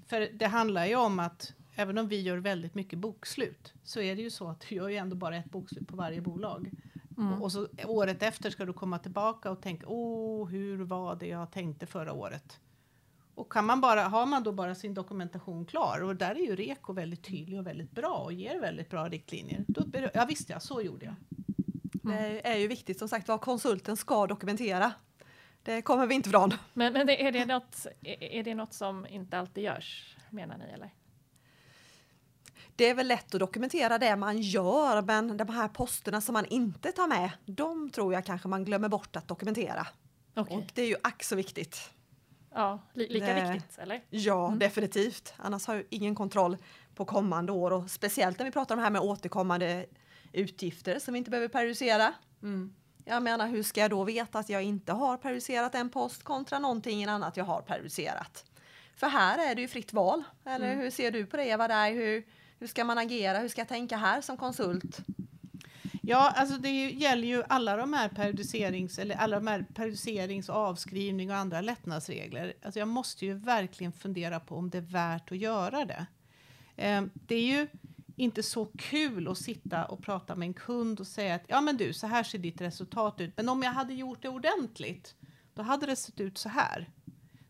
För 0.07 0.29
det 0.33 0.47
handlar 0.47 0.87
ju 0.87 0.97
om 0.97 1.19
att 1.19 1.55
även 1.75 1.99
om 1.99 2.09
vi 2.09 2.21
gör 2.21 2.37
väldigt 2.37 2.75
mycket 2.75 2.99
bokslut 2.99 3.73
så 3.85 4.01
är 4.01 4.17
det 4.17 4.23
ju 4.23 4.31
så 4.31 4.49
att 4.49 4.73
vi 4.73 4.77
gör 4.77 4.89
ju 4.89 4.97
ändå 4.97 5.17
bara 5.17 5.37
ett 5.37 5.51
bokslut 5.51 5.89
på 5.89 5.97
varje 5.97 6.21
bolag. 6.21 6.71
Mm. 7.19 7.43
Och 7.43 7.53
så 7.53 7.69
året 7.87 8.23
efter 8.23 8.51
ska 8.51 8.65
du 8.65 8.73
komma 8.73 8.99
tillbaka 8.99 9.51
och 9.51 9.63
tänka, 9.63 9.87
åh, 9.87 10.49
hur 10.49 10.85
var 10.85 11.17
det 11.17 11.27
jag 11.27 11.51
tänkte 11.51 11.87
förra 11.87 12.13
året? 12.13 12.61
Och 13.35 13.53
kan 13.53 13.65
man 13.65 13.81
bara, 13.81 14.03
har 14.03 14.27
man 14.27 14.43
då 14.43 14.53
bara 14.53 14.75
sin 14.75 14.95
dokumentation 14.95 15.65
klar 15.67 16.03
och 16.03 16.17
där 16.17 16.31
är 16.31 16.47
ju 16.47 16.57
Reko 16.57 16.93
väldigt 16.93 17.25
tydlig 17.25 17.59
och 17.59 17.67
väldigt 17.67 17.91
bra 17.91 18.15
och 18.15 18.33
ger 18.33 18.61
väldigt 18.61 18.91
bra 18.91 19.09
riktlinjer. 19.09 19.65
Då, 19.69 19.83
ja 20.15 20.25
visst 20.29 20.51
ja, 20.51 20.61
så 20.61 20.83
gjorde 20.83 21.05
jag. 21.05 21.15
Mm. 22.05 22.23
Det 22.23 22.49
är 22.49 22.57
ju 22.57 22.69
viktigt 22.69 22.99
som 22.99 23.09
sagt 23.09 23.29
vad 23.29 23.41
konsulten 23.41 23.97
ska 23.97 24.27
dokumentera. 24.27 24.93
Det 25.63 25.83
kommer 25.83 26.07
vi 26.07 26.15
inte 26.15 26.29
ifrån. 26.29 26.53
Men, 26.73 26.93
men 26.93 27.09
är, 27.09 27.33
det 27.33 27.47
något, 27.47 27.87
är 28.03 28.43
det 28.43 28.55
något 28.55 28.73
som 28.73 29.07
inte 29.07 29.39
alltid 29.39 29.65
görs 29.65 30.17
menar 30.31 30.59
ni 30.59 30.65
eller? 30.65 30.91
Det 32.77 32.89
är 32.89 32.95
väl 32.95 33.09
lätt 33.09 33.35
att 33.35 33.41
dokumentera 33.41 33.99
det 33.99 34.17
man 34.17 34.39
gör 34.39 35.03
men 35.03 35.37
de 35.37 35.49
här 35.49 35.69
posterna 35.69 36.21
som 36.21 36.33
man 36.33 36.47
inte 36.47 36.93
tar 36.93 37.07
med, 37.07 37.31
de 37.47 37.91
tror 37.91 38.15
jag 38.15 38.25
kanske 38.25 38.49
man 38.49 38.65
glömmer 38.65 38.89
bort 38.89 39.17
att 39.17 39.29
dokumentera. 39.29 39.87
Okay. 40.37 40.57
Och 40.57 40.65
det 40.75 40.83
är 40.83 40.87
ju 40.87 40.97
ack 41.03 41.23
så 41.25 41.37
viktigt. 41.37 41.91
Ja, 42.55 42.79
li 42.93 43.09
lika 43.09 43.35
det, 43.35 43.53
viktigt 43.53 43.79
eller? 43.79 44.05
Ja, 44.11 44.47
mm. 44.47 44.59
definitivt. 44.59 45.35
Annars 45.37 45.67
har 45.67 45.75
jag 45.75 45.85
ingen 45.91 46.15
kontroll 46.15 46.57
på 46.95 47.05
kommande 47.05 47.53
år 47.53 47.71
och 47.71 47.91
speciellt 47.91 48.39
när 48.39 48.47
vi 48.47 48.53
pratar 48.53 48.75
om 48.75 48.79
det 48.79 48.85
här 48.85 48.91
med 48.91 49.03
återkommande 49.03 49.87
utgifter 50.33 50.99
som 50.99 51.15
vi 51.15 51.19
inte 51.19 51.31
behöver 51.31 51.49
periodisera. 51.49 52.15
Mm. 52.43 52.75
Jag 53.05 53.23
menar, 53.23 53.49
hur 53.49 53.63
ska 53.63 53.81
jag 53.81 53.91
då 53.91 54.05
veta 54.05 54.39
att 54.39 54.49
jag 54.49 54.63
inte 54.63 54.93
har 54.93 55.17
periodiserat 55.17 55.75
en 55.75 55.91
post 55.91 56.23
kontra 56.23 56.59
någonting 56.59 57.05
annat 57.05 57.37
jag 57.37 57.45
har 57.45 57.63
periodiserat? 57.63 58.45
För 58.97 59.07
här 59.07 59.51
är 59.51 59.55
det 59.55 59.61
ju 59.61 59.69
fritt 59.69 59.93
val. 59.93 60.25
Eller 60.45 60.67
mm. 60.67 60.79
hur 60.79 60.91
ser 60.91 61.11
du 61.11 61.27
på 61.27 61.37
det 61.37 61.45
Eva? 61.45 61.69
Där? 61.69 61.93
Hur, 61.93 62.25
hur 62.59 62.67
ska 62.67 62.85
man 62.85 62.99
agera? 62.99 63.39
Hur 63.39 63.49
ska 63.49 63.61
jag 63.61 63.69
tänka 63.69 63.97
här 63.97 64.21
som 64.21 64.37
konsult? 64.37 65.01
Ja, 66.07 66.33
alltså 66.37 66.59
det 66.59 66.91
gäller 66.91 67.29
ju 67.29 67.43
alla 67.49 67.77
de 67.77 67.93
här 67.93 68.09
periodiserings 68.09 68.99
eller 68.99 69.15
alla 69.15 69.37
de 69.37 69.47
här 69.47 69.67
periodiserings 69.75 70.49
och 70.49 70.55
avskrivning 70.55 71.31
och 71.31 71.37
andra 71.37 71.61
lättnadsregler. 71.61 72.55
Alltså 72.63 72.79
jag 72.79 72.89
måste 72.89 73.27
ju 73.27 73.35
verkligen 73.35 73.93
fundera 73.93 74.41
på 74.41 74.57
om 74.57 74.71
det 74.71 74.79
är 74.79 74.83
värt 74.83 75.33
att 75.33 75.39
göra 75.39 75.85
det. 75.85 76.07
Eh, 76.77 77.03
det 77.13 77.35
är 77.35 77.47
ju 77.47 77.69
inte 78.17 78.43
så 78.43 78.65
kul 78.79 79.29
att 79.29 79.39
sitta 79.39 79.85
och 79.85 80.03
prata 80.03 80.35
med 80.35 80.47
en 80.47 80.55
kund 80.55 81.01
och 81.01 81.07
säga 81.07 81.35
att 81.35 81.45
ja, 81.47 81.61
men 81.61 81.77
du, 81.77 81.93
så 81.93 82.07
här 82.07 82.23
ser 82.23 82.39
ditt 82.39 82.61
resultat 82.61 83.21
ut. 83.21 83.33
Men 83.37 83.49
om 83.49 83.63
jag 83.63 83.73
hade 83.73 83.95
gjort 83.95 84.23
det 84.23 84.29
ordentligt, 84.29 85.15
då 85.55 85.63
hade 85.63 85.87
det 85.87 85.97
sett 85.97 86.21
ut 86.21 86.39
så 86.39 86.49
här. 86.49 86.91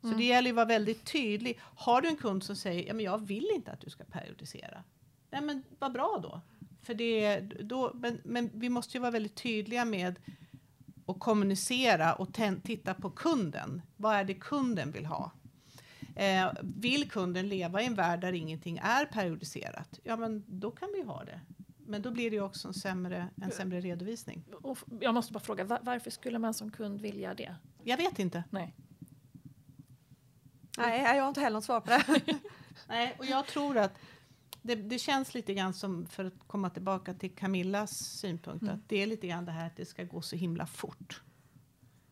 Så 0.05 0.09
mm. 0.09 0.19
det 0.19 0.25
gäller 0.25 0.51
att 0.51 0.57
vara 0.57 0.67
väldigt 0.67 1.05
tydlig. 1.05 1.61
Har 1.61 2.01
du 2.03 2.09
en 2.09 2.17
kund 2.17 2.43
som 2.45 2.57
säger 2.57 2.87
ja, 2.87 2.95
men 2.95 3.05
jag 3.05 3.27
vill 3.27 3.49
inte 3.55 3.73
att 3.73 3.81
du 3.81 3.91
ska 3.91 4.05
periodisera. 4.05 4.83
Nej, 5.31 5.41
men 5.41 5.63
vad 5.79 5.93
bra 5.93 6.21
då. 6.23 6.41
För 6.83 6.95
det, 6.95 7.41
då 7.41 7.93
men, 7.95 8.21
men 8.25 8.51
vi 8.55 8.69
måste 8.69 8.97
ju 8.97 9.01
vara 9.01 9.11
väldigt 9.11 9.35
tydliga 9.35 9.85
med 9.85 10.21
att 11.07 11.19
kommunicera 11.19 12.15
och 12.15 12.29
titta 12.65 12.95
på 12.95 13.11
kunden. 13.11 13.83
Vad 13.97 14.15
är 14.15 14.25
det 14.25 14.35
kunden 14.35 14.91
vill 14.91 15.07
ha? 15.07 15.31
Eh, 16.17 16.49
vill 16.63 17.11
kunden 17.11 17.49
leva 17.49 17.83
i 17.83 17.87
en 17.87 17.95
värld 17.95 18.21
där 18.21 18.33
ingenting 18.33 18.79
är 18.83 19.07
periodiserat? 19.07 20.01
Ja, 20.03 20.17
men 20.17 20.45
då 20.47 20.71
kan 20.71 20.89
vi 20.95 21.03
ha 21.03 21.25
det. 21.25 21.41
Men 21.87 22.03
då 22.03 22.11
blir 22.11 22.31
det 22.31 22.41
också 22.41 22.69
en 22.69 22.75
sämre, 22.75 23.29
en 23.37 23.51
sämre 23.51 23.81
redovisning. 23.81 24.45
Och 24.63 24.79
jag 25.01 25.15
måste 25.15 25.33
bara 25.33 25.41
fråga, 25.41 25.65
varför 25.83 26.11
skulle 26.11 26.39
man 26.39 26.55
som 26.55 26.71
kund 26.71 27.01
vilja 27.01 27.35
det? 27.35 27.57
Jag 27.85 27.97
vet 27.97 28.19
inte. 28.19 28.45
Nej. 28.51 28.75
Nej, 30.79 31.17
jag 31.17 31.23
har 31.23 31.29
inte 31.29 31.41
heller 31.41 31.55
något 31.55 31.65
svar 31.65 31.81
på 31.81 31.91
det. 31.91 32.05
Nej, 32.89 33.17
och 33.19 33.27
jag 33.27 33.47
tror 33.47 33.79
att 33.79 33.99
det, 34.63 34.75
det, 34.75 34.99
känns 34.99 35.35
lite 35.35 35.55
grann 35.55 35.75
som, 35.75 36.07
för 36.07 36.25
att 36.25 36.35
komma 36.47 36.71
tillbaka 36.71 37.15
till 37.15 37.35
Camillas 37.35 37.99
synpunkt, 37.99 38.63
mm. 38.63 38.75
att 38.75 38.89
det 38.89 39.03
är 39.03 39.07
lite 39.07 39.27
grann 39.27 39.45
det 39.45 39.53
här 39.53 39.67
att 39.67 39.77
det 39.77 39.85
ska 39.85 40.05
gå 40.05 40.23
så 40.23 40.37
himla 40.37 40.67
fort. 40.67 41.23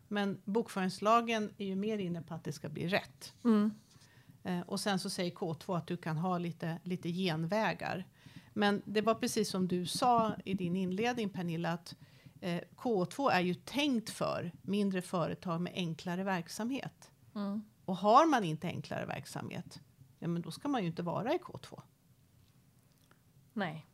Men 0.09 0.40
bokföringslagen 0.45 1.50
är 1.59 1.66
ju 1.66 1.76
mer 1.76 1.99
inne 1.99 2.23
på 2.23 2.35
att 2.35 2.45
det 2.45 2.52
ska 2.52 2.69
bli 2.69 2.88
rätt. 2.88 3.35
Mm. 3.45 3.71
Eh, 4.42 4.61
och 4.61 4.81
sen 4.81 4.99
så 4.99 5.11
säger 5.11 5.31
K2 5.31 5.76
att 5.76 5.87
du 5.87 5.97
kan 5.97 6.16
ha 6.16 6.38
lite, 6.38 6.78
lite 6.83 7.09
genvägar. 7.09 8.07
Men 8.52 8.83
det 8.85 9.00
var 9.00 9.14
precis 9.14 9.50
som 9.50 9.69
du 9.69 9.87
sa 9.87 10.35
i 10.45 10.54
din 10.54 10.76
inledning 10.76 11.28
Pernilla, 11.28 11.73
att 11.73 11.95
eh, 12.40 12.61
K2 12.76 13.31
är 13.31 13.40
ju 13.40 13.54
tänkt 13.54 14.11
för 14.11 14.52
mindre 14.62 15.02
företag 15.02 15.61
med 15.61 15.73
enklare 15.75 16.25
verksamhet. 16.25 17.11
Mm. 17.35 17.62
Och 17.84 17.96
har 17.96 18.26
man 18.26 18.44
inte 18.44 18.66
enklare 18.66 19.06
verksamhet, 19.06 19.80
ja 20.18 20.28
men 20.28 20.42
då 20.42 20.50
ska 20.50 20.68
man 20.68 20.80
ju 20.80 20.86
inte 20.86 21.02
vara 21.02 21.34
i 21.34 21.38
K2. 21.38 21.82
Nej. 23.52 23.86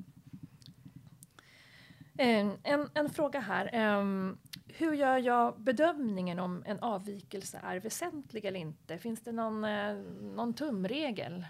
En, 2.18 2.58
en, 2.62 2.90
en 2.94 3.10
fråga 3.10 3.40
här. 3.40 3.98
Um, 3.98 4.38
hur 4.66 4.94
gör 4.94 5.16
jag 5.16 5.60
bedömningen 5.60 6.38
om 6.38 6.62
en 6.66 6.78
avvikelse 6.78 7.60
är 7.62 7.80
väsentlig 7.80 8.44
eller 8.44 8.60
inte? 8.60 8.98
Finns 8.98 9.20
det 9.20 9.32
någon, 9.32 9.64
eh, 9.64 9.94
någon 10.20 10.54
tumregel? 10.54 11.46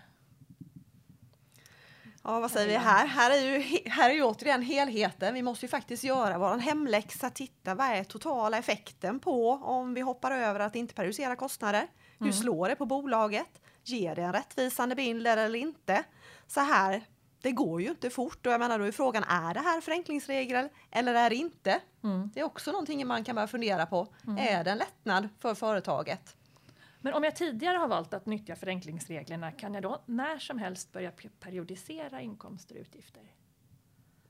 Ja, 2.24 2.40
vad 2.40 2.50
säger 2.50 2.68
vi 2.68 2.76
här? 2.76 3.06
Här 3.06 3.30
är, 3.30 3.40
ju, 3.40 3.80
här 3.90 4.10
är 4.10 4.14
ju 4.14 4.22
återigen 4.22 4.62
helheten. 4.62 5.34
Vi 5.34 5.42
måste 5.42 5.66
ju 5.66 5.70
faktiskt 5.70 6.04
göra 6.04 6.38
vår 6.38 6.58
hemläxa, 6.58 7.30
titta 7.30 7.74
vad 7.74 7.86
är 7.86 8.04
totala 8.04 8.58
effekten 8.58 9.20
på 9.20 9.50
om 9.50 9.94
vi 9.94 10.00
hoppar 10.00 10.30
över 10.30 10.60
att 10.60 10.76
inte 10.76 10.94
periodisera 10.94 11.36
kostnader. 11.36 11.88
Hur 12.18 12.26
mm. 12.26 12.32
slår 12.32 12.68
det 12.68 12.76
på 12.76 12.86
bolaget? 12.86 13.60
Ger 13.84 14.14
det 14.14 14.22
en 14.22 14.32
rättvisande 14.32 14.94
bild 14.94 15.26
eller 15.26 15.54
inte? 15.54 16.04
Så 16.46 16.60
här, 16.60 17.02
det 17.42 17.52
går 17.52 17.82
ju 17.82 17.88
inte 17.88 18.10
fort 18.10 18.46
och 18.46 18.52
jag 18.52 18.60
menar 18.60 18.78
då 18.78 18.84
är 18.84 18.92
frågan, 18.92 19.24
är 19.24 19.54
det 19.54 19.60
här 19.60 19.80
förenklingsregler 19.80 20.70
eller 20.90 21.14
är 21.14 21.30
det 21.30 21.36
inte? 21.36 21.80
Mm. 22.04 22.30
Det 22.34 22.40
är 22.40 22.44
också 22.44 22.72
någonting 22.72 23.06
man 23.06 23.24
kan 23.24 23.34
börja 23.34 23.48
fundera 23.48 23.86
på. 23.86 24.06
Mm. 24.26 24.38
Är 24.38 24.64
det 24.64 24.70
en 24.70 24.78
lättnad 24.78 25.28
för 25.38 25.54
företaget? 25.54 26.36
Men 27.00 27.14
om 27.14 27.24
jag 27.24 27.36
tidigare 27.36 27.76
har 27.76 27.88
valt 27.88 28.14
att 28.14 28.26
nyttja 28.26 28.56
förenklingsreglerna 28.56 29.52
kan 29.52 29.74
jag 29.74 29.82
då 29.82 30.00
när 30.06 30.38
som 30.38 30.58
helst 30.58 30.92
börja 30.92 31.12
periodisera 31.40 32.20
inkomster 32.20 32.74
och 32.74 32.80
utgifter? 32.80 33.22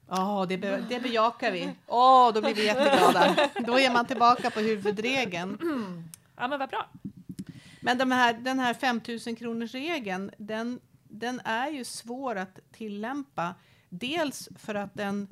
Ja, 0.08 0.42
oh, 0.42 0.48
det, 0.48 0.58
be 0.58 0.76
det 0.88 1.00
bejakar 1.00 1.52
vi. 1.52 1.70
Åh, 1.86 2.28
oh, 2.28 2.34
då 2.34 2.40
blir 2.40 2.54
vi 2.54 2.66
jätteglada. 2.66 3.48
då 3.66 3.78
är 3.78 3.92
man 3.92 4.06
tillbaka 4.06 4.50
på 4.50 4.60
huvudregeln. 4.60 5.58
Ja, 6.36 6.48
men 6.48 6.58
vad 6.58 6.68
bra. 6.68 6.88
Men 7.80 7.98
de 7.98 8.10
här, 8.10 8.34
den 8.34 8.58
här 8.58 8.74
5000 8.74 9.36
kronors 9.36 9.74
regeln, 9.74 10.30
den, 10.38 10.80
den 11.02 11.40
är 11.44 11.68
ju 11.70 11.84
svår 11.84 12.36
att 12.36 12.58
tillämpa. 12.72 13.54
Dels 13.88 14.48
för 14.56 14.74
att 14.74 14.94
den 14.94 15.28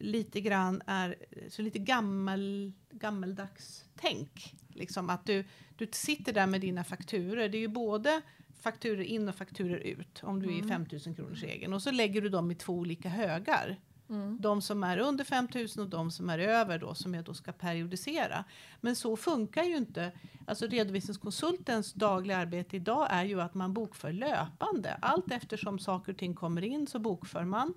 lite 0.00 0.40
grann 0.40 0.82
är 0.86 1.16
så 1.48 1.62
lite 1.62 1.78
gammel, 1.78 2.72
gammeldags 2.90 3.84
tänk. 3.96 4.54
Liksom 4.68 5.10
att 5.10 5.26
du, 5.26 5.44
du 5.76 5.88
sitter 5.92 6.32
där 6.32 6.46
med 6.46 6.60
dina 6.60 6.84
fakturer. 6.84 7.48
Det 7.48 7.58
är 7.58 7.60
ju 7.60 7.68
både 7.68 8.20
fakturer 8.60 9.02
in 9.02 9.28
och 9.28 9.34
fakturer 9.34 9.76
ut 9.76 10.20
om 10.22 10.42
du 10.42 10.48
är 10.48 10.64
i 10.64 10.68
5000 10.68 11.14
kronors 11.14 11.42
regeln 11.42 11.72
och 11.72 11.82
så 11.82 11.90
lägger 11.90 12.22
du 12.22 12.28
dem 12.28 12.50
i 12.50 12.54
två 12.54 12.72
olika 12.72 13.08
högar. 13.08 13.76
Mm. 14.10 14.36
De 14.40 14.62
som 14.62 14.84
är 14.84 14.98
under 14.98 15.24
5000 15.24 15.82
och 15.82 15.88
de 15.88 16.10
som 16.10 16.30
är 16.30 16.38
över 16.38 16.78
då 16.78 16.94
som 16.94 17.14
jag 17.14 17.24
då 17.24 17.34
ska 17.34 17.52
periodisera. 17.52 18.44
Men 18.80 18.96
så 18.96 19.16
funkar 19.16 19.64
ju 19.64 19.76
inte. 19.76 20.12
Alltså 20.46 20.66
redovisningskonsultens 20.66 21.92
dagliga 21.92 22.36
arbete 22.36 22.76
idag 22.76 23.06
är 23.10 23.24
ju 23.24 23.40
att 23.40 23.54
man 23.54 23.74
bokför 23.74 24.12
löpande. 24.12 24.98
Allt 25.02 25.32
eftersom 25.32 25.78
saker 25.78 26.12
och 26.12 26.18
ting 26.18 26.34
kommer 26.34 26.62
in 26.62 26.86
så 26.86 26.98
bokför 26.98 27.44
man 27.44 27.74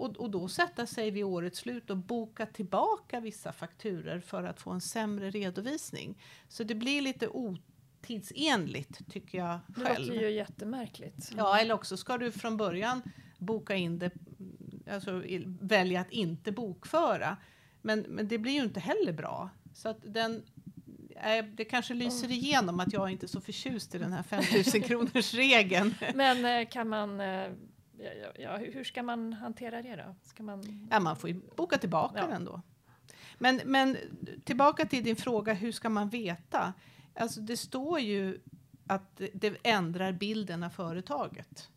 och, 0.00 0.16
och 0.16 0.30
då 0.30 0.48
sätta 0.48 0.86
sig 0.86 1.10
vid 1.10 1.24
årets 1.24 1.58
slut 1.58 1.90
och 1.90 1.96
boka 1.96 2.46
tillbaka 2.46 3.20
vissa 3.20 3.52
fakturer 3.52 4.20
för 4.20 4.44
att 4.44 4.60
få 4.60 4.70
en 4.70 4.80
sämre 4.80 5.30
redovisning. 5.30 6.18
Så 6.48 6.64
det 6.64 6.74
blir 6.74 7.02
lite 7.02 7.28
otidsenligt 7.28 9.10
tycker 9.10 9.38
jag 9.38 9.58
själv. 9.66 10.06
Det 10.06 10.14
låter 10.14 10.28
ju 10.28 10.30
jättemärkligt. 10.30 11.32
Ja, 11.36 11.58
eller 11.58 11.74
också 11.74 11.96
ska 11.96 12.18
du 12.18 12.32
från 12.32 12.56
början 12.56 13.02
boka 13.38 13.74
in 13.74 13.98
det, 13.98 14.10
alltså 14.90 15.22
välja 15.60 16.00
att 16.00 16.10
inte 16.10 16.52
bokföra. 16.52 17.36
Men, 17.82 18.00
men 18.00 18.28
det 18.28 18.38
blir 18.38 18.52
ju 18.52 18.62
inte 18.62 18.80
heller 18.80 19.12
bra. 19.12 19.50
Så 19.74 19.88
att 19.88 19.98
den, 20.02 20.42
det 21.52 21.64
kanske 21.64 21.94
lyser 21.94 22.30
igenom 22.30 22.80
att 22.80 22.92
jag 22.92 23.10
inte 23.10 23.26
är 23.26 23.28
så 23.28 23.40
förtjust 23.40 23.94
i 23.94 23.98
den 23.98 24.12
här 24.12 24.22
5000 24.22 24.82
kronors 24.82 25.34
regeln. 25.34 25.94
Men 26.14 26.44
eh, 26.44 26.68
kan 26.68 26.88
man 26.88 27.20
eh, 27.20 27.48
ja, 27.98 28.32
ja, 28.38 28.56
hur 28.56 28.84
ska 28.84 29.02
man 29.02 29.32
hantera 29.32 29.82
det 29.82 29.96
då? 29.96 30.14
Ska 30.22 30.42
man... 30.42 30.88
Ja, 30.90 31.00
man 31.00 31.16
får 31.16 31.30
ju 31.30 31.40
boka 31.56 31.78
tillbaka 31.78 32.18
ja. 32.18 32.26
den 32.26 32.44
då. 32.44 32.62
Men, 33.38 33.60
men 33.64 33.96
tillbaka 34.44 34.86
till 34.86 35.04
din 35.04 35.16
fråga, 35.16 35.52
hur 35.52 35.72
ska 35.72 35.88
man 35.88 36.08
veta? 36.08 36.72
Alltså 37.14 37.40
det 37.40 37.56
står 37.56 38.00
ju 38.00 38.40
att 38.86 39.20
det 39.32 39.56
ändrar 39.62 40.12
bilden 40.12 40.62
av 40.62 40.70
företaget. 40.70 41.68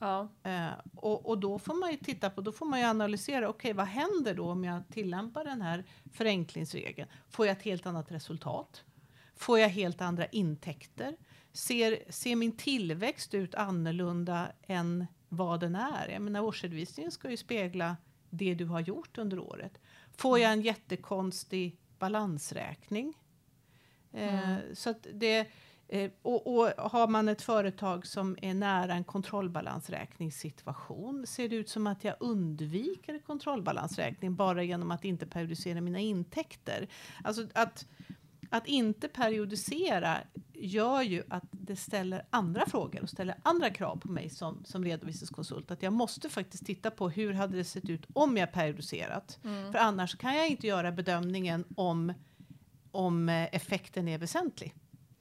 Ja. 0.00 0.28
Eh, 0.42 0.70
och, 0.94 1.26
och 1.26 1.38
då 1.38 1.58
får 1.58 1.74
man 1.74 1.90
ju 1.90 1.96
titta 1.96 2.30
på, 2.30 2.40
då 2.40 2.52
får 2.52 2.66
man 2.66 2.80
ju 2.80 2.86
analysera, 2.86 3.48
okej 3.48 3.70
okay, 3.70 3.72
vad 3.72 3.86
händer 3.86 4.34
då 4.34 4.50
om 4.50 4.64
jag 4.64 4.82
tillämpar 4.88 5.44
den 5.44 5.62
här 5.62 5.84
förenklingsregeln? 6.12 7.08
Får 7.28 7.46
jag 7.46 7.56
ett 7.56 7.62
helt 7.62 7.86
annat 7.86 8.12
resultat? 8.12 8.84
Får 9.36 9.58
jag 9.58 9.68
helt 9.68 10.00
andra 10.00 10.26
intäkter? 10.26 11.16
Ser, 11.52 12.12
ser 12.12 12.36
min 12.36 12.56
tillväxt 12.56 13.34
ut 13.34 13.54
annorlunda 13.54 14.52
än 14.62 15.06
vad 15.28 15.60
den 15.60 15.74
är. 15.74 16.08
Jag 16.08 16.22
menar, 16.22 16.40
årsredovisningen 16.40 17.12
ska 17.12 17.30
ju 17.30 17.36
spegla 17.36 17.96
det 18.30 18.54
du 18.54 18.64
har 18.64 18.80
gjort 18.80 19.18
under 19.18 19.38
året. 19.38 19.80
Får 20.16 20.38
jag 20.38 20.52
en 20.52 20.62
jättekonstig 20.62 21.76
balansräkning? 21.98 23.14
Eh, 24.12 24.50
mm. 24.50 24.60
så 24.74 24.94
det, 25.14 25.46
eh, 25.92 26.10
och, 26.22 26.46
och, 26.46 26.90
har 26.90 27.08
man 27.08 27.28
ett 27.28 27.42
företag 27.42 28.06
som 28.06 28.36
är 28.42 28.54
nära 28.54 28.94
en 28.94 29.04
kontrollbalansräkningssituation, 29.04 31.26
ser 31.26 31.48
det 31.48 31.56
ut 31.56 31.68
som 31.68 31.86
att 31.86 32.04
jag 32.04 32.14
undviker 32.20 33.18
kontrollbalansräkning 33.18 34.36
bara 34.36 34.62
genom 34.62 34.90
att 34.90 35.04
inte 35.04 35.26
periodisera 35.26 35.80
mina 35.80 35.98
intäkter. 35.98 36.88
Alltså 37.24 37.46
att 37.52 37.86
att 38.50 38.66
inte 38.66 39.08
periodisera 39.08 40.18
gör 40.52 41.02
ju 41.02 41.22
att 41.28 41.44
det 41.50 41.76
ställer 41.76 42.26
andra 42.30 42.66
frågor 42.66 43.02
och 43.02 43.08
ställer 43.08 43.36
andra 43.42 43.70
krav 43.70 43.96
på 43.96 44.08
mig 44.08 44.30
som, 44.30 44.64
som 44.64 44.84
redovisningskonsult. 44.84 45.70
Att 45.70 45.82
jag 45.82 45.92
måste 45.92 46.28
faktiskt 46.28 46.66
titta 46.66 46.90
på 46.90 47.08
hur 47.08 47.32
hade 47.32 47.56
det 47.56 47.64
sett 47.64 47.88
ut 47.88 48.06
om 48.12 48.36
jag 48.36 48.52
periodiserat. 48.52 49.38
Mm. 49.44 49.72
För 49.72 49.78
annars 49.78 50.16
kan 50.16 50.36
jag 50.36 50.48
inte 50.48 50.66
göra 50.66 50.92
bedömningen 50.92 51.64
om, 51.76 52.12
om 52.90 53.28
eh, 53.28 53.54
effekten 53.54 54.08
är 54.08 54.18
väsentlig. 54.18 54.74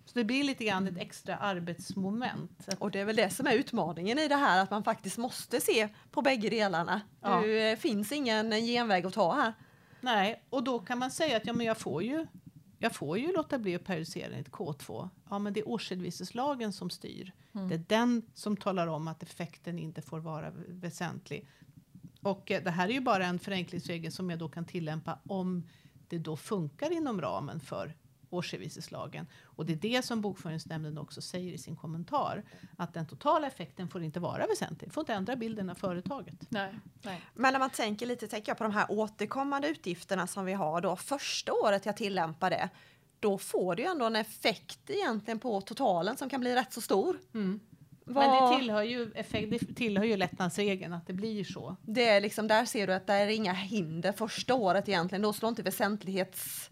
Så 0.10 0.20
det 0.20 0.26
blir 0.26 0.44
lite 0.44 0.66
grann 0.66 0.84
ett 0.84 0.90
mm. 0.90 1.02
extra 1.02 1.38
arbetsmoment. 1.38 2.70
Och 2.80 2.92
det 2.92 3.00
är 3.00 3.06
väl 3.06 3.16
det 3.16 3.30
som 3.30 3.48
är 3.48 3.54
utmaningen 3.54 4.20
i 4.20 4.28
det 4.28 4.36
här, 4.36 4.64
att 4.64 4.72
man 4.72 4.84
faktiskt 4.84 5.18
måste 5.18 5.62
se 5.62 5.90
på 6.12 6.22
bägge 6.22 6.50
delarna. 6.50 7.02
Ja. 7.22 7.42
Det 7.42 7.80
finns 7.80 8.12
ingen 8.12 8.52
genväg 8.52 9.06
att 9.06 9.14
ta 9.14 9.34
här. 9.34 9.54
Nej, 10.02 10.44
och 10.50 10.64
då 10.64 10.80
kan 10.80 11.00
man 11.00 11.12
säga 11.12 11.38
att 11.38 11.48
ja, 11.48 11.54
men 11.54 11.66
jag 11.66 11.78
får 11.78 12.04
ju 12.04 12.28
jag 12.80 12.96
får 12.96 13.18
ju 13.18 13.32
låta 13.32 13.60
bli 13.60 13.76
att 13.76 13.84
periodisera 13.84 14.32
enligt 14.32 14.52
K2. 14.52 15.10
Ja, 15.30 15.40
men 15.40 15.54
det 15.54 15.60
är 15.60 15.68
årsredovisningslagen 15.68 16.74
som 16.74 16.90
styr. 16.90 17.34
Mm. 17.54 17.68
Det 17.68 17.76
är 17.76 17.84
den 17.88 18.22
som 18.34 18.58
talar 18.58 18.88
om 18.88 19.08
att 19.08 19.24
effekten 19.24 19.80
inte 19.80 20.02
får 20.02 20.20
vara 20.20 20.52
väsentlig. 20.68 21.50
Och 22.22 22.52
eh, 22.52 22.64
det 22.64 22.72
här 22.72 22.88
är 22.88 22.94
ju 22.94 23.02
bara 23.02 23.26
en 23.26 23.40
förenklingsregel 23.40 24.12
som 24.12 24.30
jag 24.30 24.40
då 24.40 24.50
kan 24.50 24.66
tillämpa 24.66 25.20
om 25.24 25.68
det 26.08 26.18
då 26.18 26.38
funkar 26.38 26.92
inom 26.92 27.22
ramen 27.22 27.60
för 27.60 27.96
årsredovisningslagen. 28.30 29.28
Och 29.44 29.66
det 29.66 29.74
är 29.74 29.78
det 29.78 30.06
som 30.06 30.22
Bokföringsnämnden 30.22 30.98
också 30.98 31.22
säger 31.22 31.54
i 31.54 31.58
sin 31.58 31.76
kommentar. 31.76 32.44
Att 32.78 32.94
den 32.94 33.08
totala 33.08 33.48
effekten 33.48 33.88
får 33.88 34.04
inte 34.04 34.20
vara 34.20 34.48
väsentlig. 34.48 34.94
får 34.94 35.02
inte 35.02 35.14
ändra 35.14 35.36
bilden 35.36 35.70
av 35.70 35.76
företaget. 35.76 36.36
Nej, 36.50 36.80
nej. 37.02 37.22
Men 37.36 37.54
när 37.54 37.60
man 37.60 37.70
tänker 37.70 38.06
lite, 38.06 38.28
tänker 38.28 38.50
jag 38.50 38.58
på 38.58 38.64
de 38.64 38.74
här 38.74 38.86
återkommande 38.90 39.68
utgifterna 39.68 40.28
som 40.28 40.46
vi 40.46 40.54
har 40.54 40.82
då 40.82 40.96
första 40.96 41.54
året 41.54 41.86
jag 41.86 41.98
tillämpar 41.98 42.50
det. 42.50 42.70
Då 43.20 43.38
får 43.38 43.76
det 43.76 43.82
ju 43.82 43.88
ändå 43.88 44.06
en 44.06 44.16
effekt 44.16 44.90
egentligen 44.90 45.40
på 45.40 45.62
totalen 45.62 46.18
som 46.18 46.30
kan 46.30 46.42
bli 46.42 46.56
rätt 46.56 46.74
så 46.74 46.82
stor. 46.82 47.18
Mm. 47.34 47.60
Men 48.06 48.52
det 48.52 48.58
tillhör 48.58 48.84
ju, 48.84 49.12
effekt, 49.16 49.50
det 49.50 49.76
tillhör 49.76 50.04
ju 50.04 50.18
lättnadsregeln 50.18 50.94
att 50.94 51.08
det 51.08 51.14
blir 51.14 51.44
så. 51.44 51.76
Det 51.82 52.10
är 52.10 52.22
liksom, 52.22 52.48
där 52.48 52.66
ser 52.66 52.88
du 52.88 52.94
att 52.94 53.08
det 53.08 53.14
är 53.14 53.28
inga 53.28 53.54
hinder 53.54 54.12
första 54.12 54.56
året 54.56 54.90
egentligen. 54.90 55.22
Då 55.22 55.34
slår 55.34 55.50
inte 55.50 55.64
väsentlighets 55.64 56.70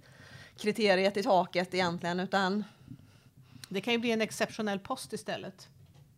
kriteriet 0.57 1.17
i 1.17 1.23
taket 1.23 1.73
egentligen 1.73 2.19
utan 2.19 2.63
det 3.69 3.81
kan 3.81 3.93
ju 3.93 3.99
bli 3.99 4.11
en 4.11 4.21
exceptionell 4.21 4.79
post 4.79 5.13
istället. 5.13 5.69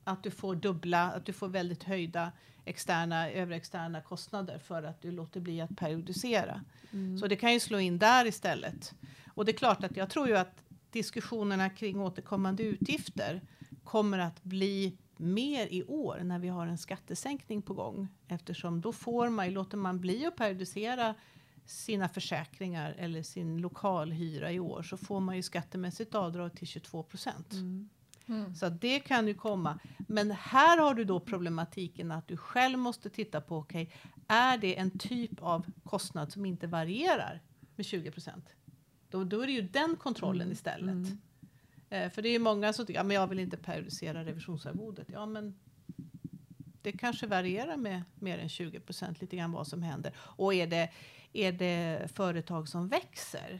Att 0.03 0.24
du 0.24 0.31
får 0.31 0.55
dubbla, 0.55 1.12
att 1.12 1.25
du 1.25 1.34
får 1.34 1.48
väldigt 1.48 1.84
höjda 1.84 2.31
externa, 2.65 3.31
överexterna 3.31 4.01
kostnader 4.01 4.60
för 4.60 4.84
att 4.84 5.01
du 5.01 5.12
låter 5.12 5.39
bli 5.39 5.62
att 5.62 5.77
periodisera. 5.77 6.62
Mm. 6.91 7.17
Så 7.17 7.27
det 7.27 7.36
kan 7.36 7.53
ju 7.53 7.60
slå 7.60 7.79
in 7.79 8.00
där 8.00 8.25
istället. 8.25 8.93
Och 9.34 9.46
det 9.46 9.51
är 9.51 9.58
klart 9.58 9.84
att 9.84 9.98
jag 9.98 10.10
tror 10.10 10.27
ju 10.27 10.38
att 10.38 10.63
diskussionerna 10.91 11.69
kring 11.69 12.01
återkommande 12.01 12.63
utgifter 12.63 13.41
kommer 13.84 14.19
att 14.19 14.43
bli 14.43 14.98
mer 15.17 15.67
i 15.67 15.84
år 15.84 16.19
när 16.24 16.39
vi 16.39 16.48
har 16.48 16.67
en 16.67 16.77
skattesänkning 16.77 17.62
på 17.62 17.74
gång. 17.74 18.08
Eftersom 18.27 18.81
då 18.81 18.93
får 18.93 19.29
man, 19.29 19.53
låter 19.53 19.77
man 19.77 20.00
bli 20.00 20.25
att 20.25 20.36
periodisera 20.36 21.15
sina 21.70 22.10
försäkringar 22.10 22.96
eller 22.98 23.24
sin 23.24 23.58
lokalhyra 23.58 24.52
i 24.52 24.60
år 24.60 24.84
så 24.84 24.98
får 24.98 25.20
man 25.20 25.36
ju 25.36 25.44
skattemässigt 25.44 26.16
avdrag 26.16 26.56
till 26.56 26.68
22 26.68 27.04
procent. 27.04 27.54
Mm. 27.54 27.90
Mm. 28.26 28.56
Så 28.56 28.70
det 28.70 29.00
kan 29.00 29.28
ju 29.28 29.34
komma. 29.34 29.80
Men 29.98 30.32
här 30.32 30.78
har 30.78 30.94
du 30.94 31.04
då 31.04 31.20
problematiken 31.20 32.12
att 32.12 32.28
du 32.28 32.38
själv 32.38 32.80
måste 32.80 33.10
titta 33.10 33.42
på, 33.42 33.58
okej, 33.58 33.84
okay, 33.84 34.12
är 34.28 34.58
det 34.58 34.80
en 34.80 35.00
typ 35.00 35.42
av 35.42 35.72
kostnad 35.84 36.32
som 36.32 36.46
inte 36.46 36.68
varierar 36.68 37.42
med 37.76 37.86
20 37.86 38.12
procent? 38.12 38.56
Då, 39.10 39.24
då 39.24 39.42
är 39.42 39.48
det 39.48 39.54
ju 39.54 39.62
den 39.62 39.96
kontrollen 39.96 40.42
mm. 40.42 40.52
istället. 40.52 41.08
Eh, 41.90 42.10
för 42.10 42.22
det 42.22 42.30
är 42.30 42.34
ju 42.34 42.40
många 42.40 42.74
som 42.74 42.86
tycker, 42.86 43.00
ja, 43.00 43.04
men 43.04 43.16
jag 43.16 43.28
vill 43.28 43.40
inte 43.40 43.58
periodisera 43.58 44.26
revisionsarvodet. 44.26 45.08
Ja, 45.12 45.26
men 45.26 45.60
det 46.91 46.98
kanske 46.98 47.27
varierar 47.27 47.77
med 47.77 48.03
mer 48.15 48.38
än 48.38 48.50
20 48.50 48.79
procent, 48.79 49.22
lite 49.22 49.36
grann 49.36 49.51
vad 49.51 49.67
som 49.67 49.84
händer. 49.84 50.13
Och 50.17 50.53
är 50.53 50.67
det, 50.67 50.89
är 51.34 51.51
det 51.51 52.12
företag 52.15 52.67
som 52.67 52.88
växer 52.88 53.60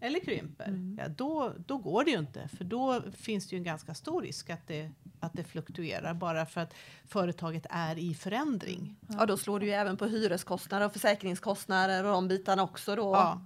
eller 0.00 0.20
krymper, 0.20 0.64
Mm. 0.64 0.98
ja, 1.00 1.08
då, 1.08 1.52
då 1.66 1.76
går 1.78 2.04
det 2.04 2.10
ju 2.10 2.18
inte. 2.18 2.48
För 2.48 2.64
då 2.64 3.02
finns 3.16 3.48
det 3.48 3.56
ju 3.56 3.58
en 3.58 3.64
ganska 3.64 3.94
stor 3.94 4.22
risk 4.22 4.50
att 4.50 4.66
det, 4.66 4.90
att 5.20 5.32
det 5.32 5.44
fluktuerar 5.44 6.14
bara 6.14 6.46
för 6.46 6.60
att 6.60 6.74
företaget 7.08 7.66
är 7.70 7.98
i 7.98 8.14
förändring. 8.14 8.96
Ja, 9.08 9.26
då 9.26 9.36
slår 9.36 9.60
det 9.60 9.66
ju 9.66 9.72
även 9.72 9.96
på 9.96 10.06
hyreskostnader 10.06 10.86
och 10.86 10.92
försäkringskostnader 10.92 12.04
och 12.04 12.12
de 12.12 12.28
bitarna 12.28 12.62
också 12.62 12.96
då. 12.96 13.14
Ja. 13.14 13.40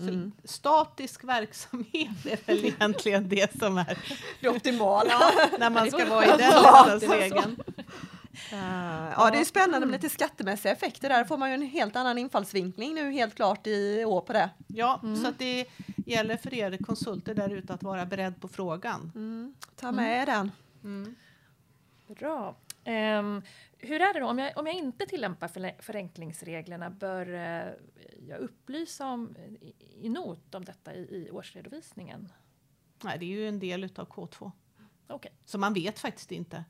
Mm. 0.00 0.32
Statisk 0.44 1.24
verksamhet 1.24 2.26
är 2.26 2.46
väl 2.46 2.64
egentligen 2.64 3.28
det 3.28 3.58
som 3.58 3.78
är 3.78 3.98
Det 4.40 4.48
optimala. 4.48 5.20
när 5.58 5.70
man 5.70 5.90
ska 5.90 6.04
vara 6.04 6.24
i 6.24 6.28
den 6.28 6.52
Ja. 8.52 8.56
Eh, 8.56 9.12
ja, 9.16 9.30
det 9.32 9.40
är 9.40 9.44
spännande 9.44 9.86
med 9.86 9.92
lite 9.92 10.08
skattemässiga 10.08 10.72
effekter. 10.72 11.08
Där 11.08 11.24
får 11.24 11.36
man 11.36 11.48
ju 11.48 11.54
en 11.54 11.62
helt 11.62 11.96
annan 11.96 12.18
infallsvinkling 12.18 12.94
nu 12.94 13.10
helt 13.10 13.34
klart 13.34 13.66
i 13.66 14.04
år 14.04 14.20
på 14.20 14.32
det. 14.32 14.50
Ja, 14.66 15.00
så 15.22 15.28
att 15.28 15.38
det 15.38 15.66
gäller 16.06 16.36
för 16.36 16.54
er 16.54 16.76
konsulter 16.76 17.34
där 17.34 17.50
ute 17.50 17.74
att 17.74 17.82
vara 17.82 18.06
beredd 18.06 18.40
på 18.40 18.48
frågan. 18.48 19.12
Mm. 19.14 19.54
Ta 19.76 19.92
med 19.92 20.28
den. 20.28 20.52
Mm. 20.84 21.16
Bra. 22.06 22.56
Ehm, 22.84 23.42
hur 23.78 24.00
är 24.00 24.14
det 24.14 24.20
då 24.20 24.26
om 24.26 24.38
jag, 24.38 24.58
om 24.58 24.66
jag 24.66 24.74
inte 24.74 25.06
tillämpar 25.06 25.82
förenklingsreglerna? 25.82 26.90
Bör 26.90 27.34
eh, 27.34 27.72
jag 28.28 28.38
upplysa 28.38 29.06
om, 29.06 29.36
i, 29.60 29.74
i 30.06 30.08
not 30.08 30.54
om 30.54 30.64
detta 30.64 30.94
i, 30.94 30.98
i 30.98 31.30
årsredovisningen? 31.30 32.32
Nej, 33.02 33.18
det 33.18 33.24
är 33.24 33.28
ju 33.28 33.48
en 33.48 33.58
del 33.58 33.84
utav 33.84 34.08
K2. 34.08 34.50
Okej. 35.06 35.32
Så 35.44 35.58
man 35.58 35.74
vet 35.74 35.98
faktiskt 35.98 36.32
inte. 36.32 36.64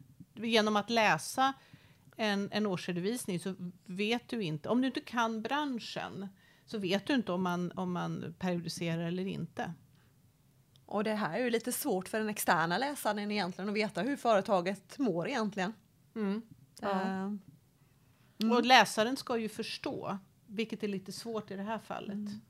Genom 0.46 0.76
att 0.76 0.90
läsa 0.90 1.52
en, 2.16 2.48
en 2.52 2.66
årsredovisning 2.66 3.40
så 3.40 3.54
vet 3.86 4.28
du 4.28 4.42
inte, 4.42 4.68
om 4.68 4.80
du 4.80 4.86
inte 4.86 5.00
kan 5.00 5.42
branschen, 5.42 6.28
så 6.66 6.78
vet 6.78 7.06
du 7.06 7.14
inte 7.14 7.32
om 7.32 7.42
man, 7.42 7.72
om 7.72 7.92
man 7.92 8.34
periodiserar 8.38 9.02
eller 9.02 9.26
inte. 9.26 9.72
Och 10.86 11.04
det 11.04 11.14
här 11.14 11.38
är 11.38 11.44
ju 11.44 11.50
lite 11.50 11.72
svårt 11.72 12.08
för 12.08 12.18
den 12.18 12.28
externa 12.28 12.78
läsaren 12.78 13.30
egentligen 13.30 13.68
att 13.68 13.76
veta 13.76 14.02
hur 14.02 14.16
företaget 14.16 14.98
mår 14.98 15.28
egentligen. 15.28 15.72
Mm. 16.14 16.42
Ja. 16.80 17.00
Eh, 17.02 18.52
Och 18.52 18.64
läsaren 18.64 19.16
ska 19.16 19.36
ju 19.38 19.48
förstå, 19.48 20.18
vilket 20.46 20.82
är 20.82 20.88
lite 20.88 21.12
svårt 21.12 21.50
i 21.50 21.56
det 21.56 21.62
här 21.62 21.78
fallet. 21.78 22.14
Mm. 22.14 22.40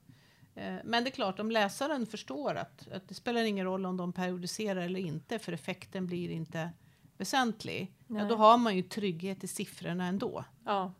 Eh, 0.55 0.81
Men 0.85 1.05
det 1.05 1.11
är 1.11 1.13
klart, 1.13 1.41
om 1.41 1.51
läsaren 1.51 2.07
förstår 2.07 2.55
att, 2.55 2.89
att 2.93 3.09
det 3.09 3.15
spelar 3.15 3.43
ingen 3.43 3.65
roll 3.67 3.87
om 3.87 3.97
de 3.97 4.13
periodiserar 4.13 4.81
eller 4.81 5.01
inte, 5.01 5.39
för 5.39 5.53
effekten 5.53 6.07
blir 6.07 6.31
inte 6.31 6.71
väsentlig, 7.19 7.93
ja, 8.07 8.25
då 8.25 8.37
har 8.37 8.59
man 8.59 8.77
ju 8.77 8.83
trygghet 8.83 9.45
i 9.45 9.47
siffrorna 9.47 10.07
ändå. 10.07 10.45
Ja. 10.65 10.93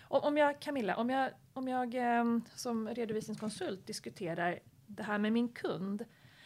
Om, 0.00 0.20
om 0.22 0.36
jag, 0.36 0.60
Camilla, 0.60 0.96
om 0.96 1.10
jag, 1.10 1.30
om 1.52 1.68
jag 1.68 1.94
ehm, 1.94 2.42
som 2.54 2.88
redovisningskonsult 2.88 3.86
diskuterar 3.86 4.58
det 4.86 5.02
här 5.02 5.18
med 5.18 5.32
min 5.32 5.48
kund, 5.48 6.04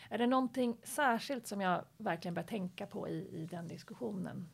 är 0.08 0.18
det 0.18 0.26
någonting 0.26 0.76
särskilt 0.82 1.46
som 1.46 1.60
jag 1.60 1.84
verkligen 1.96 2.34
bör 2.34 2.42
tänka 2.42 2.86
på 2.86 3.08
i, 3.08 3.42
i 3.42 3.48
den 3.50 3.68
diskussionen? 3.68 4.48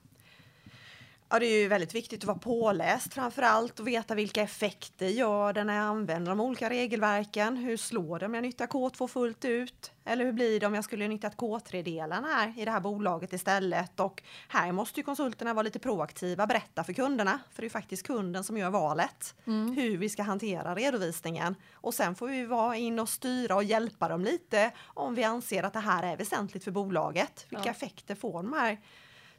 Ja, 1.30 1.38
det 1.38 1.46
är 1.46 1.60
ju 1.62 1.68
väldigt 1.68 1.94
viktigt 1.94 2.20
att 2.20 2.26
vara 2.26 2.38
påläst 2.38 3.14
framför 3.14 3.42
allt 3.42 3.80
och 3.80 3.88
veta 3.88 4.14
vilka 4.14 4.42
effekter 4.42 5.06
gör 5.06 5.52
det 5.52 5.64
när 5.64 5.74
jag 5.76 5.84
använder 5.84 6.30
de 6.30 6.40
olika 6.40 6.70
regelverken. 6.70 7.56
Hur 7.56 7.76
slår 7.76 8.18
det 8.18 8.26
om 8.26 8.34
jag 8.34 8.42
nyttjar 8.42 8.66
K2 8.66 9.06
fullt 9.08 9.44
ut? 9.44 9.92
Eller 10.04 10.24
hur 10.24 10.32
blir 10.32 10.60
det 10.60 10.66
om 10.66 10.74
jag 10.74 10.84
skulle 10.84 11.08
nyttjat 11.08 11.36
K3-delarna 11.36 12.28
här 12.28 12.54
i 12.56 12.64
det 12.64 12.70
här 12.70 12.80
bolaget 12.80 13.32
istället? 13.32 14.00
Och 14.00 14.22
här 14.48 14.72
måste 14.72 15.00
ju 15.00 15.04
konsulterna 15.04 15.54
vara 15.54 15.62
lite 15.62 15.78
proaktiva, 15.78 16.46
berätta 16.46 16.84
för 16.84 16.92
kunderna, 16.92 17.38
för 17.52 17.62
det 17.62 17.68
är 17.68 17.70
faktiskt 17.70 18.06
kunden 18.06 18.44
som 18.44 18.58
gör 18.58 18.70
valet, 18.70 19.34
hur 19.76 19.96
vi 19.96 20.08
ska 20.08 20.22
hantera 20.22 20.74
redovisningen. 20.74 21.54
Och 21.72 21.94
sen 21.94 22.14
får 22.14 22.26
vi 22.28 22.44
vara 22.46 22.76
in 22.76 22.98
och 22.98 23.08
styra 23.08 23.54
och 23.56 23.64
hjälpa 23.64 24.08
dem 24.08 24.24
lite 24.24 24.70
om 24.84 25.14
vi 25.14 25.24
anser 25.24 25.62
att 25.62 25.72
det 25.72 25.78
här 25.80 26.02
är 26.02 26.16
väsentligt 26.16 26.64
för 26.64 26.70
bolaget. 26.70 27.46
Vilka 27.48 27.64
Ja. 27.64 27.70
effekter 27.70 28.14
får 28.14 28.42
de 28.42 28.52
här 28.52 28.78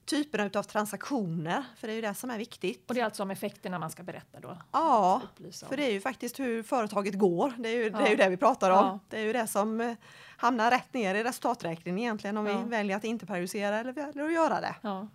typerna 0.09 0.45
utav 0.45 0.63
transaktioner, 0.63 1.63
för 1.77 1.87
det 1.87 1.93
är 1.93 1.95
ju 1.95 2.01
det 2.01 2.13
som 2.13 2.29
är 2.29 2.37
viktigt. 2.37 2.89
Och 2.89 2.93
det 2.95 3.01
är 3.01 3.05
alltså 3.05 3.23
om 3.23 3.31
effekterna 3.31 3.79
man 3.79 3.89
ska 3.91 4.03
berätta 4.03 4.39
då? 4.39 4.57
Ja, 4.71 5.21
för 5.69 5.77
det 5.77 5.85
är 5.85 5.91
ju 5.91 6.01
faktiskt 6.01 6.39
hur 6.39 6.63
företaget 6.63 7.13
går. 7.19 7.53
Det 7.57 7.69
är 7.69 7.73
ju, 7.75 7.89
det, 7.89 7.97
är 7.97 8.01
Ja. 8.01 8.09
ju 8.09 8.15
det 8.15 8.29
vi 8.29 8.37
pratar 8.37 8.69
om. 8.71 8.75
Ja. 8.85 8.99
Det 9.09 9.17
är 9.17 9.23
ju 9.23 9.33
det 9.33 9.47
som 9.47 9.81
eh, 9.81 9.95
hamnar 10.37 10.71
rätt 10.71 10.93
ner 10.93 11.15
i 11.15 11.23
resultaträkningen 11.23 11.99
egentligen 11.99 12.37
om 12.37 12.45
Ja. 12.47 12.61
vi 12.63 12.69
väljer 12.69 12.97
att 12.97 13.03
inte 13.03 13.25
periodisera 13.25 13.79
eller 13.79 13.91
väljer 13.93 14.25
att 14.25 14.33
göra 14.33 14.61
det. 14.61 14.75
Ja. 14.81 15.07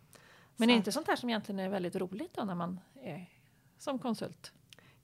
Men 0.57 0.70
är 0.70 0.74
Så. 0.74 0.76
inte 0.76 0.92
sånt 0.92 1.07
här 1.09 1.16
som 1.16 1.28
egentligen 1.28 1.59
är 1.61 1.68
väldigt 1.68 1.96
roligt 1.96 2.35
då 2.37 2.44
när 2.44 2.54
man 2.54 2.80
är 3.02 3.26
som 3.78 3.98
konsult? 3.98 4.52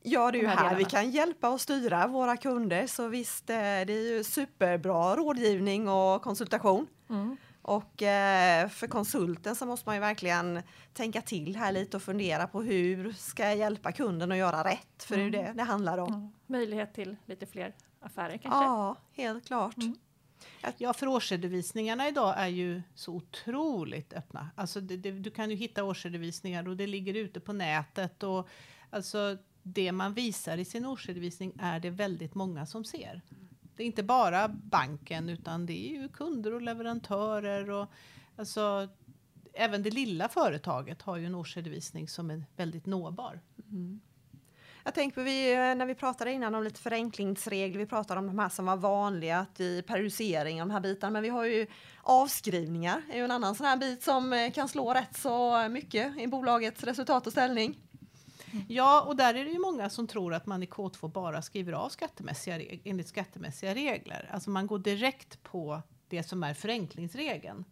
Ja, 0.02 0.30
det 0.30 0.38
är 0.38 0.40
ju 0.40 0.46
De 0.46 0.52
här 0.52 0.68
här 0.68 0.76
vi 0.76 0.84
kan 0.84 1.10
hjälpa 1.10 1.48
och 1.48 1.60
styra 1.60 2.06
våra 2.06 2.36
kunder. 2.36 2.86
Så 2.86 3.08
visst, 3.08 3.50
eh, 3.50 3.54
det 3.56 3.92
är 3.92 4.12
ju 4.16 4.24
superbra 4.24 5.16
rådgivning 5.16 5.88
och 5.88 6.22
konsultation. 6.22 6.86
Mm. 7.10 7.36
Och 7.62 8.02
eh, 8.02 8.68
för 8.68 8.86
konsulten 8.86 9.56
så 9.56 9.66
måste 9.66 9.88
man 9.88 9.96
ju 9.96 10.00
verkligen 10.00 10.62
tänka 10.92 11.22
till 11.22 11.56
här 11.56 11.72
lite 11.72 11.96
och 11.96 12.02
fundera 12.02 12.46
på 12.46 12.62
hur 12.62 13.12
ska 13.12 13.44
jag 13.44 13.56
hjälpa 13.56 13.92
kunden 13.92 14.32
att 14.32 14.38
göra 14.38 14.64
rätt? 14.64 15.02
För 15.02 15.16
det 15.16 15.22
är 15.22 15.24
ju 15.24 15.30
det 15.30 15.52
det 15.56 15.62
handlar 15.62 15.98
om. 15.98 16.12
Ja. 16.12 16.42
Möjlighet 16.46 16.94
till 16.94 17.16
lite 17.26 17.46
fler 17.46 17.74
affärer 18.00 18.38
kanske? 18.38 18.64
Ja, 18.64 18.96
helt 19.12 19.46
klart. 19.46 19.76
Mm. 19.76 19.96
Ja, 20.76 20.92
för 20.92 21.06
årsredovisningarna 21.06 22.08
idag 22.08 22.34
är 22.36 22.46
ju 22.46 22.82
så 22.94 23.14
otroligt 23.14 24.12
öppna. 24.12 24.50
Alltså 24.54 24.80
det, 24.80 24.96
det, 24.96 25.10
du 25.10 25.30
kan 25.30 25.50
ju 25.50 25.56
hitta 25.56 25.84
årsredovisningar 25.84 26.68
och 26.68 26.76
det 26.76 26.86
ligger 26.86 27.14
ute 27.14 27.40
på 27.40 27.52
nätet. 27.52 28.22
Och, 28.22 28.48
alltså, 28.90 29.36
det 29.62 29.92
man 29.92 30.14
visar 30.14 30.58
i 30.58 30.64
sin 30.64 30.86
årsredovisning 30.86 31.52
är 31.60 31.80
det 31.80 31.90
väldigt 31.90 32.34
många 32.34 32.66
som 32.66 32.84
ser. 32.84 33.22
Det 33.80 33.84
är 33.84 33.86
inte 33.86 34.02
bara 34.02 34.48
banken 34.48 35.28
utan 35.28 35.66
det 35.66 35.72
är 35.72 36.00
ju 36.00 36.08
kunder 36.08 36.54
och 36.54 36.62
leverantörer. 36.62 37.70
Och, 37.70 37.86
alltså, 38.36 38.88
även 39.54 39.82
det 39.82 39.90
lilla 39.90 40.28
företaget 40.28 41.02
har 41.02 41.16
ju 41.16 41.26
en 41.26 41.34
årsredovisning 41.34 42.08
som 42.08 42.30
är 42.30 42.44
väldigt 42.56 42.86
nåbar. 42.86 43.40
Mm. 43.70 44.00
Jag 44.84 44.94
tänker 44.94 45.14
på 45.14 45.22
vi, 45.22 45.52
eh, 45.52 45.58
när 45.58 45.86
vi 45.86 45.94
pratade 45.94 46.32
innan 46.32 46.54
om 46.54 46.64
lite 46.64 46.80
förenklingsregler, 46.80 47.78
vi 47.78 47.86
pratade 47.86 48.20
om 48.20 48.26
de 48.26 48.38
här 48.38 48.48
som 48.48 48.66
var 48.66 48.76
vanliga, 48.76 49.38
att 49.38 49.60
i 49.60 49.82
periodisering 49.82 50.62
och 50.62 50.68
de 50.68 50.72
här 50.72 50.80
bitarna, 50.80 51.10
men 51.10 51.22
vi 51.22 51.28
har 51.28 51.44
ju 51.44 51.66
avskrivningar, 52.02 53.02
är 53.10 53.16
ju 53.16 53.24
en 53.24 53.30
annan 53.30 53.54
sån 53.54 53.66
här 53.66 53.76
bit 53.76 54.02
som 54.02 54.32
eh, 54.32 54.52
kan 54.52 54.68
slå 54.68 54.94
rätt 54.94 55.16
så 55.16 55.68
mycket 55.68 56.18
i 56.18 56.26
bolagets 56.26 56.84
resultat 56.84 57.26
och 57.26 57.32
ställning. 57.32 57.89
Ja, 58.68 59.00
och 59.00 59.16
där 59.16 59.34
är 59.34 59.44
det 59.44 59.50
ju 59.50 59.58
många 59.58 59.90
som 59.90 60.06
tror 60.06 60.34
att 60.34 60.46
man 60.46 60.62
i 60.62 60.66
K2 60.66 61.12
bara 61.12 61.42
skriver 61.42 61.72
av 61.72 61.88
skattemässiga 61.88 62.78
enligt 62.84 63.08
skattemässiga 63.08 63.74
regler. 63.74 64.30
Alltså 64.32 64.50
man 64.50 64.66
går 64.66 64.78
direkt 64.78 65.42
på 65.42 65.82
det 66.08 66.22
som 66.22 66.42
är 66.42 66.54
förenklingsregeln. 66.54 67.64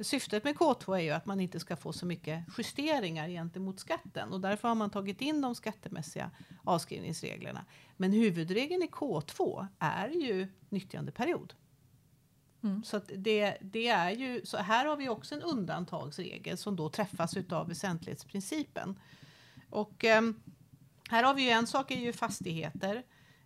Syftet 0.00 0.44
med 0.44 0.56
K2 0.56 0.96
är 0.96 1.00
ju 1.00 1.10
att 1.10 1.26
man 1.26 1.40
inte 1.40 1.60
ska 1.60 1.76
få 1.76 1.92
så 1.92 2.06
mycket 2.06 2.44
justeringar 2.58 3.28
gentemot 3.28 3.80
skatten 3.80 4.32
och 4.32 4.40
därför 4.40 4.68
har 4.68 4.74
man 4.74 4.90
tagit 4.90 5.20
in 5.20 5.40
de 5.40 5.54
skattemässiga 5.54 6.30
avskrivningsreglerna. 6.64 7.64
Men 7.96 8.12
huvudregeln 8.12 8.82
i 8.82 8.86
K2 8.86 9.66
är 9.78 10.08
ju 10.08 10.48
nyttjandeperiod. 10.68 11.54
Mm. 12.62 12.84
Så 12.84 13.00
det, 13.16 13.56
det 13.60 13.88
är 13.88 14.10
ju, 14.10 14.40
så 14.44 14.56
här 14.56 14.86
har 14.86 14.96
vi 14.96 15.08
också 15.08 15.34
en 15.34 15.42
undantagsregel 15.42 16.58
som 16.58 16.76
då 16.76 16.88
träffas 16.88 17.36
utav 17.36 17.68
väsentlighetsprincipen. 17.68 18.98
Och 19.72 20.04
ehm, 20.04 20.34
här 21.10 21.22
har 21.22 21.34
vi 21.34 21.42
ju 21.42 21.50
en 21.50 21.66
sak 21.66 21.90
är 21.90 21.98
ju 21.98 22.12
fastigheter 22.12 23.02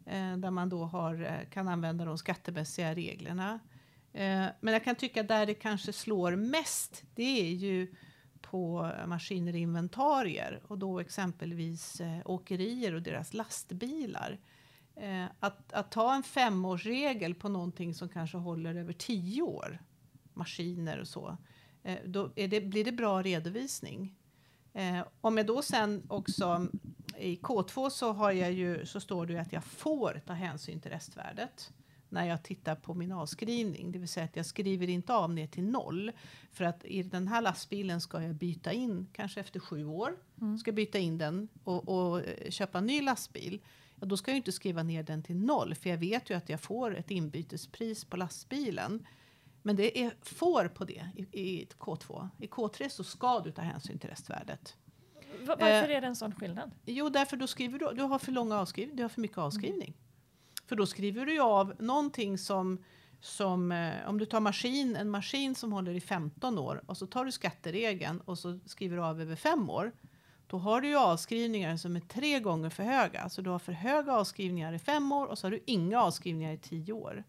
eh, 0.06 0.36
där 0.36 0.50
man 0.50 0.68
då 0.68 0.84
har, 0.84 1.22
eh, 1.22 1.50
kan 1.50 1.68
använda 1.68 2.04
de 2.04 2.18
skattemässiga 2.18 2.94
reglerna. 2.94 3.60
Eh, 4.12 4.46
men 4.60 4.72
jag 4.72 4.84
kan 4.84 4.94
tycka 4.94 5.22
där 5.22 5.46
det 5.46 5.54
kanske 5.54 5.92
slår 5.92 6.36
mest, 6.36 7.04
det 7.14 7.40
är 7.40 7.52
ju 7.52 7.94
på 8.40 8.92
maskiner 9.06 9.52
och 9.52 9.58
inventarier 9.58 10.62
och 10.68 10.78
då 10.78 11.00
exempelvis 11.00 12.00
eh, 12.00 12.20
åkerier 12.24 12.94
och 12.94 13.02
deras 13.02 13.34
lastbilar. 13.34 14.38
Eh, 14.96 15.24
att, 15.40 15.72
att 15.72 15.90
ta 15.90 16.14
en 16.14 16.22
femårsregel 16.22 17.34
på 17.34 17.48
någonting 17.48 17.94
som 17.94 18.08
kanske 18.08 18.36
håller 18.38 18.74
över 18.74 18.92
tio 18.92 19.42
år, 19.42 19.82
maskiner 20.34 20.98
och 20.98 21.08
så, 21.08 21.36
eh, 21.82 21.98
då 22.04 22.32
är 22.36 22.48
det, 22.48 22.60
blir 22.60 22.84
det 22.84 22.92
bra 22.92 23.22
redovisning. 23.22 24.16
Eh, 24.76 25.00
om 25.20 25.36
jag 25.36 25.46
då 25.46 25.62
sen 25.62 26.02
också 26.08 26.66
i 27.18 27.36
K2 27.36 27.90
så, 27.90 28.12
har 28.12 28.32
jag 28.32 28.52
ju, 28.52 28.86
så 28.86 29.00
står 29.00 29.26
det 29.26 29.32
ju 29.32 29.38
att 29.38 29.52
jag 29.52 29.64
får 29.64 30.20
ta 30.26 30.32
hänsyn 30.32 30.80
till 30.80 30.90
restvärdet 30.90 31.72
när 32.08 32.24
jag 32.26 32.42
tittar 32.42 32.74
på 32.74 32.94
min 32.94 33.12
avskrivning. 33.12 33.92
Det 33.92 33.98
vill 33.98 34.08
säga 34.08 34.24
att 34.24 34.36
jag 34.36 34.46
skriver 34.46 34.88
inte 34.88 35.14
av 35.14 35.30
ner 35.32 35.46
till 35.46 35.64
noll. 35.64 36.12
För 36.52 36.64
att 36.64 36.84
i 36.84 37.02
den 37.02 37.28
här 37.28 37.40
lastbilen 37.42 38.00
ska 38.00 38.22
jag 38.22 38.34
byta 38.34 38.72
in, 38.72 39.06
kanske 39.12 39.40
efter 39.40 39.60
sju 39.60 39.84
år, 39.84 40.16
Mm. 40.40 40.58
ska 40.58 40.72
byta 40.72 40.98
in 40.98 41.18
den 41.18 41.48
och, 41.64 41.88
och 41.88 42.20
eh, 42.20 42.50
köpa 42.50 42.78
en 42.78 42.86
ny 42.86 43.02
lastbil. 43.02 43.60
Ja, 44.00 44.06
då 44.06 44.16
ska 44.16 44.30
jag 44.30 44.36
inte 44.36 44.52
skriva 44.52 44.82
ner 44.82 45.02
den 45.02 45.22
till 45.22 45.36
noll, 45.36 45.74
för 45.74 45.90
jag 45.90 45.98
vet 45.98 46.30
ju 46.30 46.34
att 46.36 46.48
jag 46.48 46.60
får 46.60 46.96
ett 46.96 47.10
inbytespris 47.10 48.04
på 48.04 48.16
lastbilen. 48.16 49.06
Men 49.66 49.76
det 49.76 49.98
är 49.98 50.14
får 50.22 50.68
på 50.68 50.84
det 50.84 51.06
i, 51.16 51.22
i 51.40 51.68
K2. 51.78 52.28
I 52.38 52.46
K3 52.46 52.88
så 52.88 53.04
ska 53.04 53.40
du 53.40 53.50
ta 53.52 53.62
hänsyn 53.62 53.98
till 53.98 54.10
restvärdet. 54.10 54.76
Va- 55.46 55.56
Varför 55.60 55.88
är 55.88 56.00
det 56.00 56.06
en 56.06 56.16
sån 56.16 56.34
skillnad? 56.34 56.70
Jo, 56.84 57.08
därför 57.08 57.36
då 57.36 57.46
skriver 57.46 57.78
du, 57.78 57.90
du 57.94 58.02
har 58.02 58.18
för 58.18 58.32
långa 58.32 58.58
avskrivning, 58.60 58.96
du 58.96 59.02
har 59.02 59.08
för 59.08 59.20
mycket 59.20 59.38
avskrivning. 59.38 59.94
För 60.66 60.76
då 60.76 60.86
skriver 60.86 61.26
du 61.26 61.40
av 61.40 61.74
någonting 61.78 62.38
som, 62.38 62.84
som 63.20 63.72
eh, 63.72 64.08
om 64.08 64.18
du 64.18 64.24
tar 64.26 64.40
maskin, 64.40 64.96
en 64.96 65.10
maskin 65.10 65.54
som 65.54 65.72
håller 65.72 65.94
i 65.94 66.00
15 66.00 66.58
år 66.58 66.82
och 66.86 66.96
så 66.96 67.06
tar 67.06 67.24
du 67.24 67.32
skatteregeln 67.32 68.20
och 68.20 68.38
så 68.38 68.58
skriver 68.66 68.96
du 68.96 69.02
av 69.02 69.20
över 69.20 69.36
fem 69.36 69.70
år. 69.70 69.92
Då 70.46 70.58
har 70.58 70.80
du 70.80 70.88
ju 70.88 70.96
avskrivningar 70.96 71.76
som 71.76 71.96
är 71.96 72.00
tre 72.00 72.40
gånger 72.40 72.70
för 72.70 72.82
höga. 72.82 73.28
Så 73.28 73.42
du 73.42 73.50
har 73.50 73.58
för 73.58 73.72
höga 73.72 74.12
avskrivningar 74.12 74.72
i 74.72 74.78
fem 74.78 75.12
år 75.12 75.26
och 75.26 75.38
så 75.38 75.46
har 75.46 75.50
du 75.50 75.60
inga 75.66 76.02
avskrivningar 76.02 76.52
i 76.52 76.58
tio 76.58 76.92
år. 76.92 77.24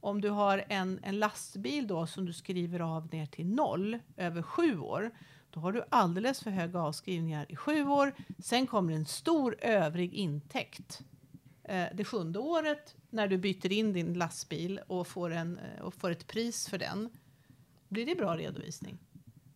Om 0.00 0.20
du 0.20 0.28
har 0.28 0.64
en, 0.68 1.00
en 1.02 1.18
lastbil 1.18 1.86
då 1.86 2.06
som 2.06 2.26
du 2.26 2.32
skriver 2.32 2.80
av 2.80 3.08
ner 3.12 3.26
till 3.26 3.46
noll 3.46 3.98
över 4.16 4.42
sju 4.42 4.78
år, 4.78 5.10
då 5.50 5.60
har 5.60 5.72
du 5.72 5.84
alldeles 5.88 6.40
för 6.40 6.50
höga 6.50 6.80
avskrivningar 6.80 7.46
i 7.48 7.56
sju 7.56 7.84
år. 7.84 8.14
Sen 8.38 8.66
kommer 8.66 8.92
en 8.92 9.06
stor 9.06 9.56
övrig 9.58 10.14
intäkt 10.14 11.02
eh, 11.64 11.86
det 11.94 12.04
sjunde 12.04 12.38
året 12.38 12.96
när 13.10 13.28
du 13.28 13.38
byter 13.38 13.72
in 13.72 13.92
din 13.92 14.14
lastbil 14.14 14.80
och 14.86 15.06
får, 15.06 15.30
en, 15.30 15.58
eh, 15.58 15.82
och 15.82 15.94
får 15.94 16.10
ett 16.10 16.26
pris 16.26 16.68
för 16.68 16.78
den. 16.78 17.10
Blir 17.88 18.06
det 18.06 18.14
bra 18.14 18.36
redovisning? 18.36 18.98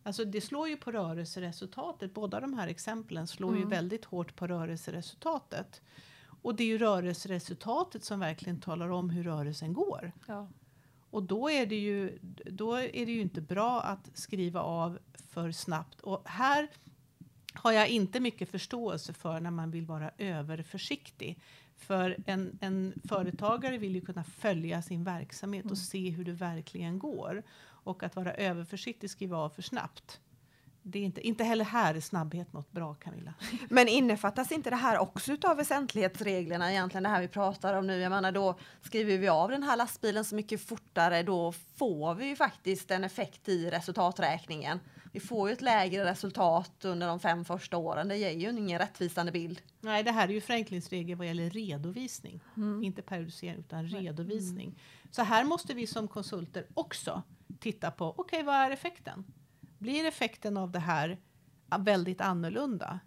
Alltså 0.03 0.25
det 0.25 0.41
slår 0.41 0.69
ju 0.69 0.77
på 0.77 0.91
rörelseresultatet. 0.91 2.13
Båda 2.13 2.39
de 2.39 2.53
här 2.53 2.67
exemplen 2.67 3.27
slår 3.27 3.57
ju 3.57 3.65
väldigt 3.65 4.05
hårt 4.05 4.35
på 4.35 4.47
rörelseresultatet. 4.47 5.81
Och 6.47 6.55
det 6.55 6.63
är 6.63 6.67
ju 6.67 6.77
rörelseresultatet 6.77 8.03
som 8.03 8.19
verkligen 8.19 8.59
talar 8.59 8.89
om 8.89 9.09
hur 9.09 9.23
rörelsen 9.23 9.73
går. 9.73 10.11
Ja. 10.27 10.47
Och 11.09 11.23
då 11.23 11.49
är, 11.49 11.65
det 11.65 11.75
ju, 11.75 12.19
då 12.45 12.73
är 12.75 13.05
det 13.05 13.11
ju 13.11 13.21
inte 13.21 13.41
bra 13.41 13.81
att 13.81 14.11
skriva 14.13 14.61
av 14.61 14.99
för 15.13 15.51
snabbt. 15.51 16.01
Och 16.01 16.21
här 16.25 16.67
har 17.53 17.71
jag 17.71 17.89
inte 17.89 18.19
mycket 18.19 18.49
förståelse 18.49 19.13
för 19.13 19.39
när 19.39 19.51
man 19.51 19.71
vill 19.71 19.85
vara 19.85 20.11
överförsiktig. 20.17 21.39
För 21.75 22.17
en, 22.25 22.57
en 22.61 22.93
företagare 23.07 23.77
vill 23.77 23.95
ju 23.95 24.01
kunna 24.01 24.23
följa 24.23 24.81
sin 24.81 25.03
verksamhet 25.03 25.71
och 25.71 25.77
se 25.77 26.09
hur 26.09 26.25
det 26.25 26.31
verkligen 26.31 26.99
går. 26.99 27.43
Och 27.59 28.03
att 28.03 28.15
vara 28.15 28.33
överförsiktig, 28.33 29.09
skriva 29.09 29.37
av 29.37 29.49
för 29.49 29.61
snabbt. 29.61 30.19
Det 30.89 30.99
är 30.99 31.03
inte, 31.03 31.27
inte 31.27 31.43
heller 31.43 31.65
här 31.65 31.95
är 31.95 31.99
snabbhet 31.99 32.53
något 32.53 32.71
bra 32.71 32.93
Camilla. 32.93 33.33
Men 33.69 33.87
innefattas 33.87 34.51
inte 34.51 34.69
det 34.69 34.75
här 34.75 34.97
också 34.97 35.31
utav 35.31 35.57
väsentlighetsreglerna 35.57 36.71
egentligen 36.71 37.03
det 37.03 37.09
här 37.09 37.21
vi 37.21 37.27
pratar 37.27 37.73
om 37.73 37.87
nu? 37.87 37.99
Jag 37.99 38.09
menar 38.09 38.31
då 38.31 38.59
skriver 38.81 39.17
vi 39.17 39.27
av 39.27 39.49
den 39.49 39.63
här 39.63 39.77
lastbilen 39.77 40.25
så 40.25 40.35
mycket 40.35 40.61
fortare 40.61 41.23
då 41.23 41.51
får 41.51 42.15
vi 42.15 42.25
ju 42.25 42.35
faktiskt 42.35 42.91
en 42.91 43.03
effekt 43.03 43.49
i 43.49 43.69
resultaträkningen. 43.69 44.79
Vi 45.11 45.19
får 45.19 45.49
ju 45.49 45.53
ett 45.53 45.61
lägre 45.61 46.05
resultat 46.05 46.85
under 46.85 47.07
de 47.07 47.19
fem 47.19 47.45
första 47.45 47.77
åren. 47.77 48.07
Det 48.07 48.17
ger 48.17 48.31
ju 48.31 48.49
ingen 48.49 48.79
rättvisande 48.79 49.31
bild. 49.31 49.61
Nej, 49.79 50.03
det 50.03 50.11
här 50.11 50.27
är 50.27 50.33
ju 50.33 50.41
förenklingsregler 50.41 51.15
vad 51.15 51.27
gäller 51.27 51.49
redovisning. 51.49 52.39
Inte 52.83 53.01
periodisering 53.01 53.59
utan 53.59 53.87
redovisning. 53.87 54.79
Så 55.11 55.21
här 55.21 55.43
måste 55.43 55.73
vi 55.73 55.87
som 55.87 56.07
konsulter 56.07 56.65
också 56.73 57.23
titta 57.59 57.91
på, 57.91 58.13
okej 58.17 58.43
vad 58.43 58.55
är 58.55 58.71
effekten? 58.71 59.25
Blir 59.77 60.05
effekten 60.05 60.57
av 60.57 60.71
det 60.71 60.79
här 60.79 61.17
väldigt 61.79 62.21
annorlunda? 62.21 62.99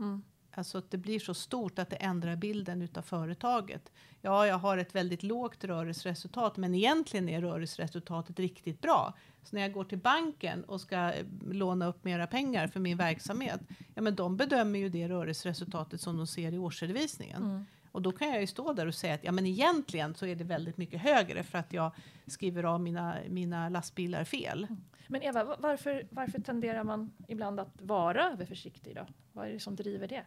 Alltså 0.54 0.78
att 0.78 0.90
det 0.90 0.98
blir 0.98 1.18
så 1.18 1.34
stort 1.34 1.78
att 1.78 1.90
det 1.90 1.96
ändrar 1.96 2.36
bilden 2.36 2.82
utav 2.82 3.02
företaget. 3.02 3.92
Ja, 4.20 4.46
jag 4.46 4.58
har 4.58 4.78
ett 4.78 4.94
väldigt 4.94 5.22
lågt 5.22 5.64
rörelseresultat, 5.64 6.56
men 6.56 6.74
egentligen 6.74 7.28
är 7.28 7.40
rörelseresultatet 7.40 8.38
riktigt 8.38 8.80
bra. 8.80 9.14
Så 9.42 9.56
när 9.56 9.62
jag 9.62 9.72
går 9.72 9.84
till 9.84 9.98
banken 9.98 10.64
och 10.64 10.80
ska 10.80 11.12
eh, 11.12 11.26
låna 11.50 11.86
upp 11.86 12.04
mera 12.04 12.26
pengar 12.26 12.68
för 12.68 12.80
min 12.80 12.96
verksamhet, 12.96 13.60
ja 13.94 14.02
men 14.02 14.14
de 14.14 14.36
bedömer 14.36 14.78
ju 14.78 14.88
det 14.88 15.08
rörelseresultatet 15.08 16.00
som 16.00 16.16
de 16.16 16.26
ser 16.26 16.52
i 16.52 16.58
årsredovisningen. 16.58 17.66
Och 17.92 18.02
då 18.02 18.12
kan 18.12 18.28
jag 18.28 18.40
ju 18.40 18.46
stå 18.46 18.72
där 18.72 18.86
och 18.86 18.94
säga 18.94 19.14
att 19.14 19.24
ja, 19.24 19.32
men 19.32 19.46
egentligen 19.46 20.14
så 20.14 20.26
är 20.26 20.34
det 20.36 20.44
väldigt 20.44 20.76
mycket 20.76 21.00
högre 21.00 21.42
för 21.42 21.58
att 21.58 21.72
jag 21.72 21.92
skriver 22.26 22.62
av 22.64 22.80
mina, 22.80 23.16
mina 23.28 23.68
lastbilar 23.68 24.24
fel. 24.24 24.66
Men 25.08 25.22
Eva, 25.22 25.44
va- 25.44 25.56
varför, 25.58 26.06
varför 26.10 26.40
tenderar 26.40 26.84
man 26.84 27.12
ibland 27.28 27.60
att 27.60 27.82
vara 27.82 28.30
överförsiktig 28.30 28.94
då? 28.96 29.06
Vad 29.32 29.48
är 29.48 29.52
det 29.52 29.60
som 29.60 29.76
driver 29.76 30.08
det? 30.08 30.24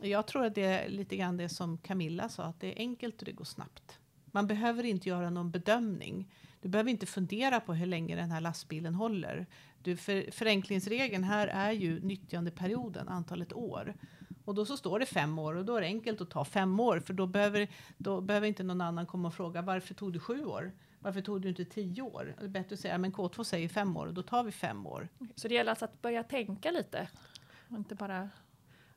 Jag 0.00 0.26
tror 0.26 0.44
att 0.44 0.54
det 0.54 0.64
är 0.64 0.88
lite 0.88 1.16
grann 1.16 1.36
det 1.36 1.48
som 1.48 1.78
Camilla 1.78 2.28
sa, 2.28 2.42
att 2.42 2.60
det 2.60 2.66
är 2.72 2.78
enkelt 2.78 3.18
och 3.18 3.24
det 3.24 3.32
går 3.32 3.44
snabbt. 3.44 3.98
Man 4.24 4.46
behöver 4.46 4.84
inte 4.84 5.08
göra 5.08 5.30
någon 5.30 5.50
bedömning. 5.50 6.32
Du 6.60 6.68
behöver 6.68 6.90
inte 6.90 7.06
fundera 7.06 7.60
på 7.60 7.74
hur 7.74 7.86
länge 7.86 8.16
den 8.16 8.30
här 8.30 8.40
lastbilen 8.40 8.94
håller. 8.94 9.46
Du, 9.82 9.96
för, 9.96 10.30
förenklingsregeln 10.30 11.24
här 11.24 11.46
är 11.48 11.72
ju 11.72 12.00
nyttjandeperioden, 12.00 13.08
antalet 13.08 13.52
år. 13.52 13.94
Och 14.48 14.54
då 14.54 14.66
så 14.66 14.76
står 14.76 14.98
det 14.98 15.06
fem 15.06 15.38
år 15.38 15.54
och 15.54 15.64
då 15.64 15.76
är 15.76 15.80
det 15.80 15.86
enkelt 15.86 16.20
att 16.20 16.30
ta 16.30 16.44
fem 16.44 16.80
år 16.80 17.00
för 17.00 17.14
då 17.14 17.26
behöver, 17.26 17.68
då 17.96 18.20
behöver 18.20 18.46
inte 18.46 18.62
någon 18.62 18.80
annan 18.80 19.06
komma 19.06 19.28
och 19.28 19.34
fråga 19.34 19.62
varför 19.62 19.94
tog 19.94 20.12
du 20.12 20.20
sju 20.20 20.44
år? 20.44 20.72
Varför 21.00 21.20
tog 21.20 21.40
du 21.40 21.48
inte 21.48 21.64
tio 21.64 22.02
år? 22.02 22.34
Det 22.38 22.44
är 22.44 22.48
bättre 22.48 22.74
att 22.74 22.80
säga 22.80 22.98
men 22.98 23.12
K2 23.12 23.44
säger 23.44 23.68
fem 23.68 23.96
år 23.96 24.06
och 24.06 24.14
då 24.14 24.22
tar 24.22 24.42
vi 24.42 24.52
fem 24.52 24.86
år. 24.86 25.08
Så 25.34 25.48
det 25.48 25.54
gäller 25.54 25.70
alltså 25.70 25.84
att 25.84 26.02
börja 26.02 26.22
tänka 26.22 26.70
lite 26.70 27.08
och 27.70 27.76
inte 27.76 27.94
bara. 27.94 28.28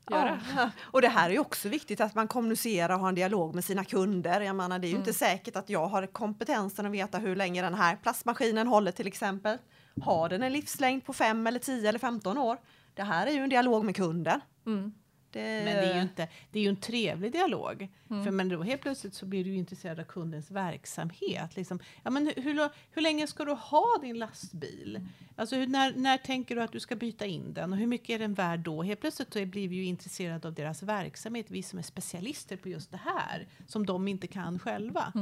Ja. 0.06 0.38
Och 0.80 1.02
det 1.02 1.08
här 1.08 1.30
är 1.30 1.38
också 1.38 1.68
viktigt 1.68 2.00
att 2.00 2.14
man 2.14 2.28
kommunicerar 2.28 2.94
och 2.94 3.00
har 3.00 3.08
en 3.08 3.14
dialog 3.14 3.54
med 3.54 3.64
sina 3.64 3.84
kunder. 3.84 4.40
Jag 4.40 4.56
menar, 4.56 4.78
det 4.78 4.86
är 4.86 4.90
ju 4.90 4.96
inte 4.96 5.12
säkert 5.12 5.56
att 5.56 5.70
jag 5.70 5.86
har 5.86 6.06
kompetensen 6.06 6.86
att 6.86 6.92
veta 6.92 7.18
hur 7.18 7.36
länge 7.36 7.62
den 7.62 7.74
här 7.74 7.96
plastmaskinen 7.96 8.66
håller 8.66 8.92
till 8.92 9.06
exempel. 9.06 9.58
Har 10.02 10.28
den 10.28 10.42
en 10.42 10.52
livslängd 10.52 11.04
på 11.04 11.12
5 11.12 11.46
eller 11.46 11.58
10 11.58 11.88
eller 11.88 11.98
15 11.98 12.38
år? 12.38 12.58
Det 12.94 13.02
här 13.02 13.26
är 13.26 13.30
ju 13.30 13.42
en 13.42 13.50
dialog 13.50 13.84
med 13.84 13.96
kunden. 13.96 14.40
Mm. 14.66 14.92
Det, 15.32 15.64
Men 15.64 15.76
det 15.76 15.92
är 15.92 15.94
ju 15.94 16.02
inte, 16.02 16.28
det 16.50 16.58
är 16.58 16.62
ju 16.62 16.68
en 16.68 16.76
trevlig 16.76 17.32
dialog. 17.32 17.88
För 18.24 18.30
men 18.30 18.48
då 18.48 18.62
helt 18.62 18.82
plötsligt 18.82 19.14
så 19.14 19.26
blir 19.26 19.44
du 19.44 19.50
ju 19.50 19.56
intresserad 19.56 20.00
av 20.00 20.04
kundens 20.04 20.50
verksamhet. 20.50 21.56
Liksom, 21.56 21.78
ja, 22.02 22.10
men 22.10 22.26
hur, 22.26 22.42
hur, 22.42 22.68
hur 22.90 23.02
länge 23.02 23.26
ska 23.26 23.44
du 23.44 23.52
ha 23.52 23.98
din 24.02 24.18
lastbil? 24.18 25.00
Alltså 25.36 25.56
hur, 25.56 25.66
när, 25.66 25.92
när 25.96 26.18
tänker 26.18 26.56
du 26.56 26.62
att 26.62 26.72
du 26.72 26.80
ska 26.80 26.96
byta 26.96 27.26
in 27.26 27.54
den 27.54 27.72
och 27.72 27.78
hur 27.78 27.86
mycket 27.86 28.10
är 28.10 28.18
den 28.18 28.34
värd 28.34 28.60
då? 28.60 28.82
Helt 28.82 29.00
plötsligt 29.00 29.32
så 29.32 29.46
blir 29.46 29.68
vi 29.68 29.76
ju 29.76 29.84
intresserade 29.84 30.48
av 30.48 30.54
deras 30.54 30.82
verksamhet, 30.82 31.46
vi 31.48 31.62
som 31.62 31.78
är 31.78 31.82
specialister 31.82 32.56
på 32.56 32.68
just 32.68 32.90
det 32.90 33.00
här, 33.04 33.46
som 33.66 33.86
de 33.86 34.08
inte 34.08 34.26
kan 34.26 34.58
själva. 34.58 35.12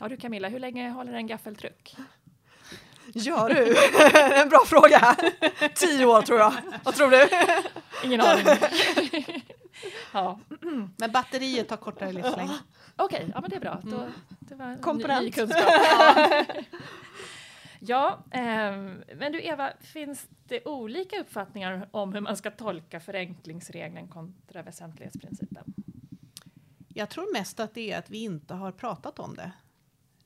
Ja 0.00 0.08
du 0.08 0.16
Camilla, 0.16 0.48
hur 0.48 0.58
länge 0.60 0.90
håller 0.90 1.12
en 1.12 1.26
gaffeltruck? 1.26 1.96
Gör 3.12 3.48
du? 3.48 3.76
en 4.42 4.48
bra 4.48 4.64
fråga. 4.66 5.16
10 5.74 6.06
år 6.06 6.22
tror 6.22 6.38
jag. 6.38 6.54
Vad 6.84 6.94
tror 6.94 7.10
du? 7.10 7.28
Ingen 8.04 8.20
aning. 8.20 8.44
ja, 10.12 10.38
Men 10.96 11.12
batteriet 11.12 11.70
har 11.70 11.76
kortare 11.76 12.12
livslängd. 12.12 12.50
okej, 12.96 13.30
ja 13.34 13.40
men 13.40 13.50
det 13.50 13.56
är 13.56 13.60
bra. 13.60 13.80
Då, 13.82 14.06
det 14.28 14.54
var 14.54 14.66
en 14.66 14.96
ny, 14.96 15.26
ny 15.26 15.32
kunskap. 15.32 15.64
ja, 17.80 18.24
ehm, 18.30 19.02
men 19.14 19.32
du 19.32 19.42
Eva, 19.42 19.72
finns 19.80 20.26
det 20.48 20.64
olika 20.64 21.20
uppfattningar 21.20 21.88
om 21.90 22.12
hur 22.12 22.20
man 22.20 22.36
ska 22.36 22.50
tolka 22.50 23.00
förenklingsregeln 23.00 24.08
kontra 24.08 24.62
väsentlighetsprincipen? 24.62 25.74
Jag 26.88 27.10
tror 27.10 27.32
mest 27.32 27.60
att 27.60 27.74
det 27.74 27.92
är 27.92 27.98
att 27.98 28.10
vi 28.10 28.18
inte 28.18 28.54
har 28.54 28.72
pratat 28.72 29.18
om 29.18 29.34
det. 29.34 29.52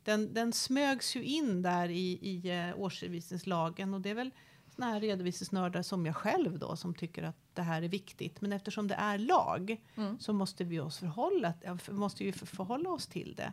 Den, 0.05 0.35
den 0.35 0.53
smögs 0.53 1.17
ju 1.17 1.23
in 1.25 1.63
där 1.63 1.89
i, 1.89 2.19
i 2.23 2.51
eh, 2.51 2.81
årsredovisningslagen 2.81 3.95
och 3.95 4.01
det 4.01 4.11
är 4.11 4.15
väl 4.15 4.31
såna 4.77 4.87
här 4.87 5.01
redovisningsnördar 5.01 5.83
som 5.83 6.07
jag 6.07 6.17
själv 6.17 6.59
då 6.59 6.77
som 6.77 6.95
tycker 6.95 7.23
att 7.23 7.37
det 7.55 7.63
här 7.63 7.83
är 7.83 7.89
viktigt. 7.89 8.41
Men 8.41 8.53
eftersom 8.53 8.89
det 8.89 8.95
är 8.95 9.19
lag 9.19 9.77
Mm. 9.97 10.19
så 10.19 10.33
måste 10.33 10.65
vi 10.65 10.81
oss 10.81 10.99
förhålla, 10.99 11.53
måste 11.91 12.33
för, 12.33 12.47
förhålla 12.47 12.91
oss 12.91 13.07
till 13.07 13.35
det. 13.35 13.53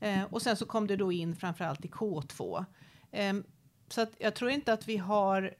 Eh, 0.00 0.24
och 0.24 0.42
sen 0.42 0.56
så 0.56 0.66
kom 0.66 0.86
det 0.86 0.96
då 0.96 1.12
in 1.12 1.36
framförallt 1.36 1.84
i 1.84 1.88
K2. 1.88 2.64
Ehm, 3.10 3.44
så 3.88 4.00
att 4.00 4.12
jag 4.18 4.34
tror 4.34 4.50
inte 4.50 4.72
att 4.72 4.88
vi 4.88 4.96
har... 4.96 5.54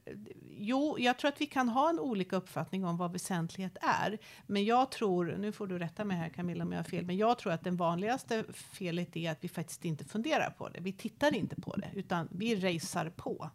Jo, 0.56 0.96
jag 0.98 1.18
tror 1.18 1.28
att 1.28 1.40
vi 1.40 1.46
kan 1.46 1.68
ha 1.68 1.88
en 1.88 1.98
olika 1.98 2.36
uppfattning 2.36 2.84
om 2.84 2.96
vad 2.96 3.12
väsentlighet 3.12 3.76
är. 3.80 4.18
Men 4.46 4.64
jag 4.64 4.90
tror, 4.90 5.36
nu 5.38 5.52
får 5.52 5.66
du 5.66 5.78
rätta 5.78 6.04
mig 6.04 6.16
här 6.16 6.28
Camilla 6.28 6.64
om 6.64 6.72
jag 6.72 6.78
har 6.78 6.84
fel, 6.84 7.04
men 7.04 7.16
jag 7.16 7.38
tror 7.38 7.52
att 7.52 7.64
den 7.64 7.76
vanligaste 7.76 8.44
felet 8.52 9.16
är 9.16 9.30
att 9.30 9.44
vi 9.44 9.48
faktiskt 9.48 9.84
inte 9.84 10.04
funderar 10.04 10.50
på 10.50 10.68
det. 10.68 10.80
Vi 10.80 10.92
tittar 10.92 11.34
inte 11.34 11.56
på 11.56 11.76
det, 11.76 11.90
utan 11.94 12.28
vi 12.30 12.56
racear 12.56 13.10
på. 13.10 13.50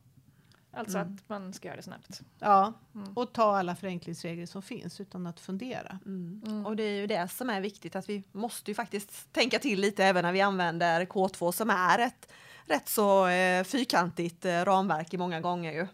Alltså 0.72 0.98
att 0.98 1.30
man 1.30 1.54
ska 1.54 1.68
göra 1.68 1.78
det 1.78 1.84
snabbt. 1.84 2.22
Ja, 2.40 2.74
och 3.16 3.34
ta 3.34 3.58
alla 3.58 3.76
förenklingsregler 3.76 4.46
som 4.46 4.62
finns 4.62 5.02
utan 5.02 5.28
att 5.28 5.40
fundera. 5.40 6.00
Mm. 6.06 6.66
Och 6.66 6.76
det 6.76 6.84
är 6.84 7.02
ju 7.02 7.08
det 7.08 7.28
som 7.28 7.50
är 7.50 7.62
viktigt 7.62 7.96
att 7.96 8.10
vi 8.10 8.24
måste 8.32 8.72
ju 8.72 8.76
faktiskt 8.76 9.34
tänka 9.34 9.60
till 9.60 9.80
lite 9.80 10.06
även 10.06 10.24
när 10.24 10.32
vi 10.32 10.42
använder 10.42 11.06
K2 11.06 11.52
som 11.52 11.70
är 11.70 12.00
ett 12.00 12.32
rätt 12.66 12.90
så 12.90 13.28
eh, 13.28 13.64
fyrkantigt 13.64 14.46
eh, 14.46 14.66
ramverk 14.66 15.14
i 15.14 15.18
många 15.18 15.42
gånger 15.42 15.72
ju. 15.72 15.88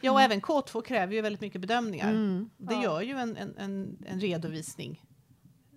Ja, 0.00 0.12
och 0.12 0.20
även 0.20 0.40
K2 0.40 0.82
kräver 0.82 1.14
ju 1.14 1.20
väldigt 1.20 1.40
mycket 1.40 1.60
bedömningar. 1.60 2.10
Mm. 2.10 2.50
Det 2.56 2.74
gör 2.74 3.00
ju 3.00 3.16
en, 3.16 3.36
en, 3.36 3.56
en, 3.58 4.04
en 4.06 4.20
redovisning 4.20 5.04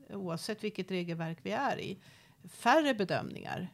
oavsett 0.10 0.64
vilket 0.64 0.92
regelverk 0.92 1.38
vi 1.42 1.52
är 1.52 1.80
i. 1.80 2.00
Färre 2.44 2.94
bedömningar. 2.94 3.74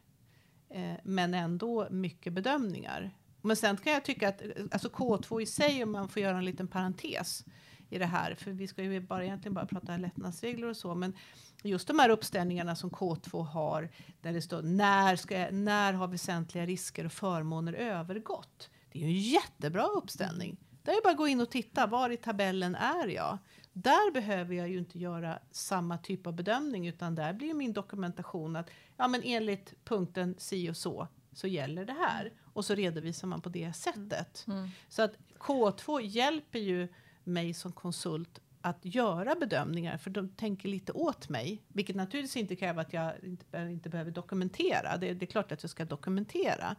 Eh, 0.70 0.94
men 1.02 1.34
ändå 1.34 1.88
mycket 1.90 2.32
bedömningar. 2.32 3.10
Men 3.42 3.56
sen 3.56 3.76
kan 3.76 3.92
jag 3.92 4.04
tycka 4.04 4.28
att 4.28 4.42
alltså 4.72 4.88
K2 4.88 5.42
i 5.42 5.46
sig, 5.46 5.82
om 5.82 5.92
man 5.92 6.08
får 6.08 6.22
göra 6.22 6.38
en 6.38 6.44
liten 6.44 6.68
parentes 6.68 7.44
i 7.88 7.98
det 7.98 8.06
här, 8.06 8.34
för 8.34 8.50
vi 8.50 8.68
ska 8.68 8.82
ju 8.82 9.00
bara, 9.00 9.24
egentligen 9.24 9.54
bara 9.54 9.66
prata 9.66 9.96
lättnadsregler 9.96 10.68
och 10.68 10.76
så, 10.76 10.94
men 10.94 11.16
just 11.62 11.88
de 11.88 11.98
här 11.98 12.08
uppställningarna 12.08 12.76
som 12.76 12.90
K2 12.90 13.44
har, 13.44 13.88
där 14.20 14.32
det 14.32 14.42
står 14.42 14.62
när, 14.62 15.16
ska 15.16 15.50
när 15.50 15.92
har 15.92 16.08
väsentliga 16.08 16.66
risker 16.66 17.04
och 17.04 17.12
förmåner 17.12 17.72
övergått? 17.72 18.70
Det 18.92 18.98
är 18.98 19.02
ju 19.02 19.08
en 19.08 19.22
jättebra 19.22 19.86
uppställning. 19.86 20.56
Där 20.82 20.92
är 20.92 21.02
bara 21.02 21.10
att 21.10 21.16
gå 21.16 21.28
in 21.28 21.40
och 21.40 21.50
titta, 21.50 21.86
var 21.86 22.10
i 22.10 22.16
tabellen 22.16 22.74
är 22.74 23.08
jag? 23.08 23.38
Där 23.72 24.12
behöver 24.12 24.54
jag 24.54 24.68
ju 24.68 24.78
inte 24.78 24.98
göra 24.98 25.38
samma 25.50 25.98
typ 25.98 26.26
av 26.26 26.32
bedömning, 26.32 26.88
utan 26.88 27.14
där 27.14 27.32
blir 27.32 27.54
min 27.54 27.72
dokumentation 27.72 28.56
att 28.56 28.70
ja, 28.96 29.08
men 29.08 29.22
enligt 29.24 29.84
punkten 29.84 30.34
si 30.38 30.70
och 30.70 30.76
så, 30.76 31.08
så 31.32 31.46
gäller 31.46 31.84
det 31.84 31.92
här. 31.92 32.32
Och 32.52 32.64
så 32.64 32.74
redovisar 32.74 33.28
man 33.28 33.40
på 33.40 33.48
det 33.48 33.72
sättet. 33.72 34.44
Mm. 34.48 34.68
Så 34.88 35.02
att 35.02 35.12
K2 35.38 36.00
hjälper 36.00 36.58
ju 36.58 36.88
mig 37.24 37.54
som 37.54 37.72
konsult 37.72 38.40
att 38.60 38.78
göra 38.82 39.34
bedömningar, 39.34 39.98
för 39.98 40.10
de 40.10 40.28
tänker 40.28 40.68
lite 40.68 40.92
åt 40.92 41.28
mig, 41.28 41.62
vilket 41.68 41.96
naturligtvis 41.96 42.36
inte 42.36 42.56
kräver 42.56 42.82
att 42.82 42.92
jag 42.92 43.12
inte, 43.22 43.58
inte 43.58 43.88
behöver 43.88 44.10
dokumentera. 44.10 44.96
Det, 44.96 45.14
det 45.14 45.24
är 45.24 45.30
klart 45.30 45.52
att 45.52 45.62
jag 45.62 45.70
ska 45.70 45.84
dokumentera. 45.84 46.76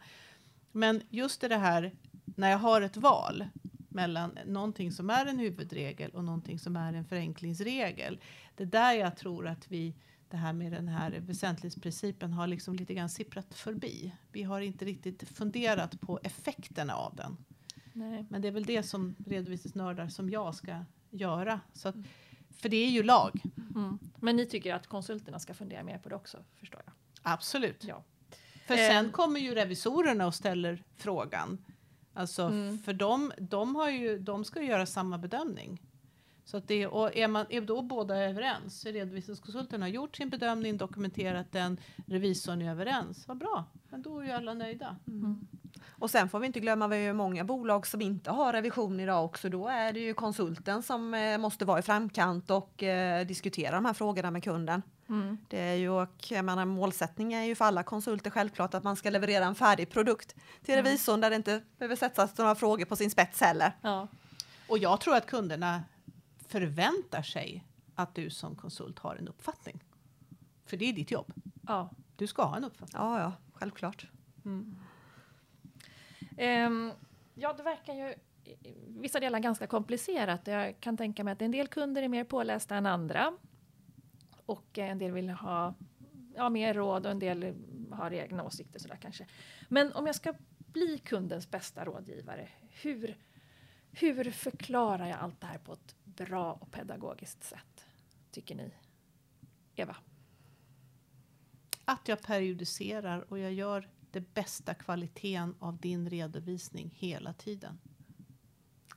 Men 0.72 1.02
just 1.10 1.40
det 1.40 1.56
här 1.56 1.92
när 2.24 2.50
jag 2.50 2.58
har 2.58 2.82
ett 2.82 2.96
val 2.96 3.44
mellan 3.88 4.38
någonting 4.46 4.92
som 4.92 5.10
är 5.10 5.26
en 5.26 5.38
huvudregel 5.38 6.10
och 6.10 6.24
någonting 6.24 6.58
som 6.58 6.76
är 6.76 6.92
en 6.92 7.04
förenklingsregel. 7.04 8.20
Det 8.54 8.62
är 8.62 8.66
där 8.66 8.92
jag 8.92 9.16
tror 9.16 9.46
att 9.46 9.70
vi, 9.70 9.94
det 10.28 10.36
här 10.36 10.52
med 10.52 10.72
den 10.72 10.88
här 10.88 11.10
väsentlighetsprincipen 11.10 12.32
har 12.32 12.46
liksom 12.46 12.76
lite 12.76 12.94
grann 12.94 13.08
sipprat 13.08 13.54
förbi. 13.54 14.14
Vi 14.32 14.42
har 14.42 14.60
inte 14.60 14.84
riktigt 14.84 15.28
funderat 15.28 16.00
på 16.00 16.20
effekterna 16.22 16.94
av 16.94 17.16
den. 17.16 17.36
Nej. 17.92 18.26
Men 18.30 18.42
det 18.42 18.48
är 18.48 18.52
väl 18.52 18.64
det 18.64 18.82
som 18.82 19.14
redovisningsnördar 19.26 20.08
som 20.08 20.30
jag 20.30 20.54
ska 20.54 20.84
göra. 21.10 21.60
Så 21.72 21.88
att, 21.88 21.96
för 22.50 22.68
det 22.68 22.76
är 22.76 22.90
ju 22.90 23.02
lag. 23.02 23.40
Mm. 23.74 23.98
Men 24.16 24.36
ni 24.36 24.46
tycker 24.46 24.74
att 24.74 24.86
konsulterna 24.86 25.38
ska 25.38 25.54
fundera 25.54 25.82
mer 25.82 25.98
på 25.98 26.08
det 26.08 26.14
också, 26.14 26.44
förstår 26.54 26.82
jag? 26.84 26.92
Absolut. 27.22 27.84
Ja. 27.84 28.04
För 28.66 28.74
Eh. 28.74 28.78
sen 28.88 29.12
kommer 29.12 29.40
ju 29.40 29.54
revisorerna 29.54 30.26
och 30.26 30.34
ställer 30.34 30.82
frågan. 30.96 31.64
Alltså, 32.14 32.42
Mm. 32.42 32.78
för 32.78 32.92
de, 32.92 33.32
de, 33.38 33.76
har 33.76 33.90
ju, 33.90 34.18
de 34.18 34.44
ska 34.44 34.60
ju 34.62 34.68
göra 34.68 34.86
samma 34.86 35.18
bedömning. 35.18 35.82
Så 36.44 36.56
att 36.56 36.68
det, 36.68 36.86
och 36.86 37.16
är, 37.16 37.28
man, 37.28 37.46
är 37.48 37.60
då 37.60 37.82
båda 37.82 38.16
överens, 38.16 38.84
redovisningskonsulten 38.86 39.82
har 39.82 39.88
gjort 39.88 40.16
sin 40.16 40.30
bedömning, 40.30 40.76
dokumenterat 40.76 41.52
den, 41.52 41.80
revisorn 42.06 42.62
är 42.62 42.70
överens, 42.70 43.28
vad 43.28 43.36
bra, 43.38 43.64
men 43.90 44.02
då 44.02 44.18
är 44.20 44.24
ju 44.24 44.30
alla 44.32 44.54
nöjda. 44.54 44.96
Mm. 45.06 45.46
Och 45.90 46.10
sen 46.10 46.28
får 46.28 46.38
vi 46.38 46.46
inte 46.46 46.60
glömma, 46.60 46.88
vi 46.88 47.06
har 47.06 47.14
många 47.14 47.44
bolag 47.44 47.86
som 47.86 48.00
inte 48.00 48.30
har 48.30 48.52
revision 48.52 49.00
idag 49.00 49.24
också. 49.24 49.48
Då 49.48 49.68
är 49.68 49.92
det 49.92 50.00
ju 50.00 50.14
konsulten 50.14 50.82
som 50.82 51.14
eh, 51.14 51.38
måste 51.38 51.64
vara 51.64 51.78
i 51.78 51.82
framkant 51.82 52.50
och 52.50 52.82
eh, 52.82 53.26
diskutera 53.26 53.74
de 53.74 53.84
här 53.84 53.94
frågorna 53.94 54.30
med 54.30 54.44
kunden. 54.44 54.82
Mm. 55.12 55.38
Det 55.48 55.58
är 55.58 55.74
ju, 55.74 55.88
och 55.90 56.30
jag 56.30 56.44
menar, 56.44 56.64
målsättning 56.64 57.32
är 57.32 57.42
ju 57.42 57.54
för 57.54 57.64
alla 57.64 57.82
konsulter 57.82 58.30
självklart 58.30 58.74
att 58.74 58.84
man 58.84 58.96
ska 58.96 59.10
leverera 59.10 59.44
en 59.44 59.54
färdig 59.54 59.90
produkt 59.90 60.34
till 60.62 60.74
Mm. 60.74 60.84
revisorn 60.84 61.20
där 61.20 61.30
det 61.30 61.36
inte 61.36 61.62
behöver 61.78 61.96
sättas 61.96 62.38
några 62.38 62.54
frågor 62.54 62.84
på 62.84 62.96
sin 62.96 63.10
spets 63.10 63.40
heller. 63.40 63.72
Ja. 63.82 64.08
Och 64.68 64.78
jag 64.78 65.00
tror 65.00 65.16
att 65.16 65.26
kunderna 65.26 65.82
förväntar 66.48 67.22
sig 67.22 67.64
att 67.94 68.14
du 68.14 68.30
som 68.30 68.56
konsult 68.56 68.98
har 68.98 69.16
en 69.16 69.28
uppfattning. 69.28 69.80
För 70.66 70.76
det 70.76 70.84
är 70.88 70.92
ditt 70.92 71.10
jobb. 71.10 71.32
ja. 71.68 71.90
Du 72.16 72.26
ska 72.26 72.42
ha 72.44 72.56
en 72.56 72.64
uppfattning. 72.64 73.02
Ja, 73.02 73.20
ja, 73.20 73.32
självklart. 73.54 74.06
Ehm, 76.36 76.92
ja, 77.34 77.52
det 77.52 77.62
verkar 77.62 77.94
ju 77.94 78.14
i 78.44 78.74
vissa 79.00 79.20
delar 79.20 79.38
ganska 79.38 79.66
komplicerat. 79.66 80.46
Jag 80.46 80.80
kan 80.80 80.96
tänka 80.96 81.24
mig 81.24 81.32
att 81.32 81.42
en 81.42 81.50
del 81.50 81.68
kunder 81.68 82.02
är 82.02 82.08
mer 82.08 82.24
pålästa 82.24 82.76
än 82.76 82.86
andra. 82.86 83.32
Och 84.46 84.78
en 84.78 84.98
del 84.98 85.12
vill 85.12 85.30
ha 85.30 85.74
ja, 86.34 86.48
mer 86.48 86.74
råd 86.74 87.06
och 87.06 87.12
en 87.12 87.18
del 87.18 87.54
har 87.90 88.12
egna 88.12 88.44
åsikter 88.44 88.78
sådär 88.78 88.98
kanske. 89.02 89.26
Men 89.68 89.92
om 89.92 90.06
jag 90.06 90.14
ska 90.14 90.34
bli 90.56 90.98
kundens 90.98 91.50
bästa 91.50 91.84
rådgivare, 91.84 92.48
hur, 92.82 93.16
hur 93.90 94.30
förklarar 94.30 95.06
jag 95.06 95.18
allt 95.18 95.40
det 95.40 95.46
här 95.46 95.58
på 95.58 95.72
ett 95.72 95.96
bra 96.04 96.52
och 96.52 96.72
pedagogiskt 96.72 97.44
sätt? 97.44 97.86
Tycker 98.30 98.54
ni? 98.54 98.74
Eva? 99.74 99.96
Att 101.84 102.08
jag 102.08 102.22
periodiserar 102.22 103.32
och 103.32 103.38
jag 103.38 103.52
gör 103.52 103.88
det 104.10 104.34
bästa 104.34 104.74
kvaliteten 104.74 105.54
av 105.58 105.76
din 105.76 106.10
redovisning 106.10 106.94
hela 106.96 107.32
tiden. 107.32 107.78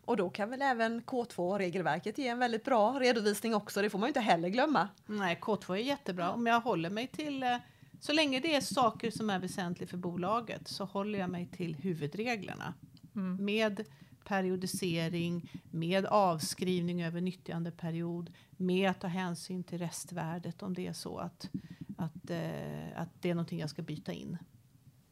Och 0.06 0.18
då 0.18 0.30
kan 0.30 0.50
väl 0.50 0.62
även 0.62 1.02
K2-regelverket 1.02 2.18
ge 2.18 2.28
en 2.28 2.40
väldigt 2.40 2.64
bra 2.64 3.00
redovisning 3.00 3.56
också. 3.56 3.82
Det 3.82 3.90
får 3.90 4.00
man 4.00 4.08
ju 4.08 4.10
inte 4.10 4.20
heller 4.20 4.50
glömma. 4.50 4.90
Nej, 5.06 5.40
K2 5.42 5.72
är 5.74 5.78
jättebra. 5.78 6.32
Om 6.32 6.48
jag 6.48 6.62
håller 6.62 6.90
mig 6.90 7.08
till... 7.08 7.44
eh, 7.44 7.58
Så 8.00 8.14
länge 8.14 8.40
det 8.40 8.56
är 8.56 8.62
saker 8.62 9.12
som 9.12 9.30
är 9.30 9.40
väsentligt 9.40 9.90
för 9.90 9.98
bolaget 9.98 10.68
så 10.68 10.86
håller 10.86 11.20
jag 11.20 11.30
mig 11.30 11.46
till 11.48 11.76
huvudreglerna. 11.76 12.74
Mm. 13.16 13.46
Med 13.46 13.86
periodisering, 14.26 15.50
med 15.72 16.06
avskrivning 16.06 17.04
över 17.04 17.22
nyttjandeperiod, 17.22 18.34
med 18.58 18.90
att 18.90 19.00
ta 19.02 19.08
hänsyn 19.08 19.64
till 19.64 19.78
restvärdet 19.80 20.64
om 20.64 20.74
det 20.74 20.88
är 20.88 20.94
så 20.94 21.18
att, 21.18 21.50
att, 21.98 22.30
eh, 22.30 23.02
att 23.02 23.10
det 23.22 23.30
är 23.30 23.34
någonting 23.36 23.60
jag 23.60 23.70
ska 23.70 23.82
byta 23.82 24.14
in. 24.14 24.38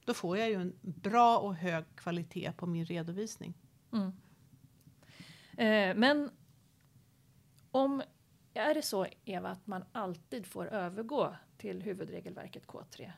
Då 0.06 0.14
får 0.14 0.38
jag 0.38 0.50
ju 0.50 0.56
en 0.56 0.74
bra 0.82 1.38
och 1.38 1.56
hög 1.56 1.86
kvalitet 1.96 2.52
på 2.58 2.66
min 2.66 2.86
redovisning. 2.86 3.54
Mm. 3.94 4.12
Eh, 5.58 5.96
men 5.96 6.32
om 7.72 8.02
är 8.54 8.74
det 8.74 8.82
så, 8.82 9.06
Eva, 9.26 9.50
att 9.50 9.68
man 9.68 9.84
alltid 9.92 10.46
får 10.46 10.66
övergå 10.68 11.36
till 11.58 11.82
huvudregelverket 11.82 12.68
K3? 12.68 13.12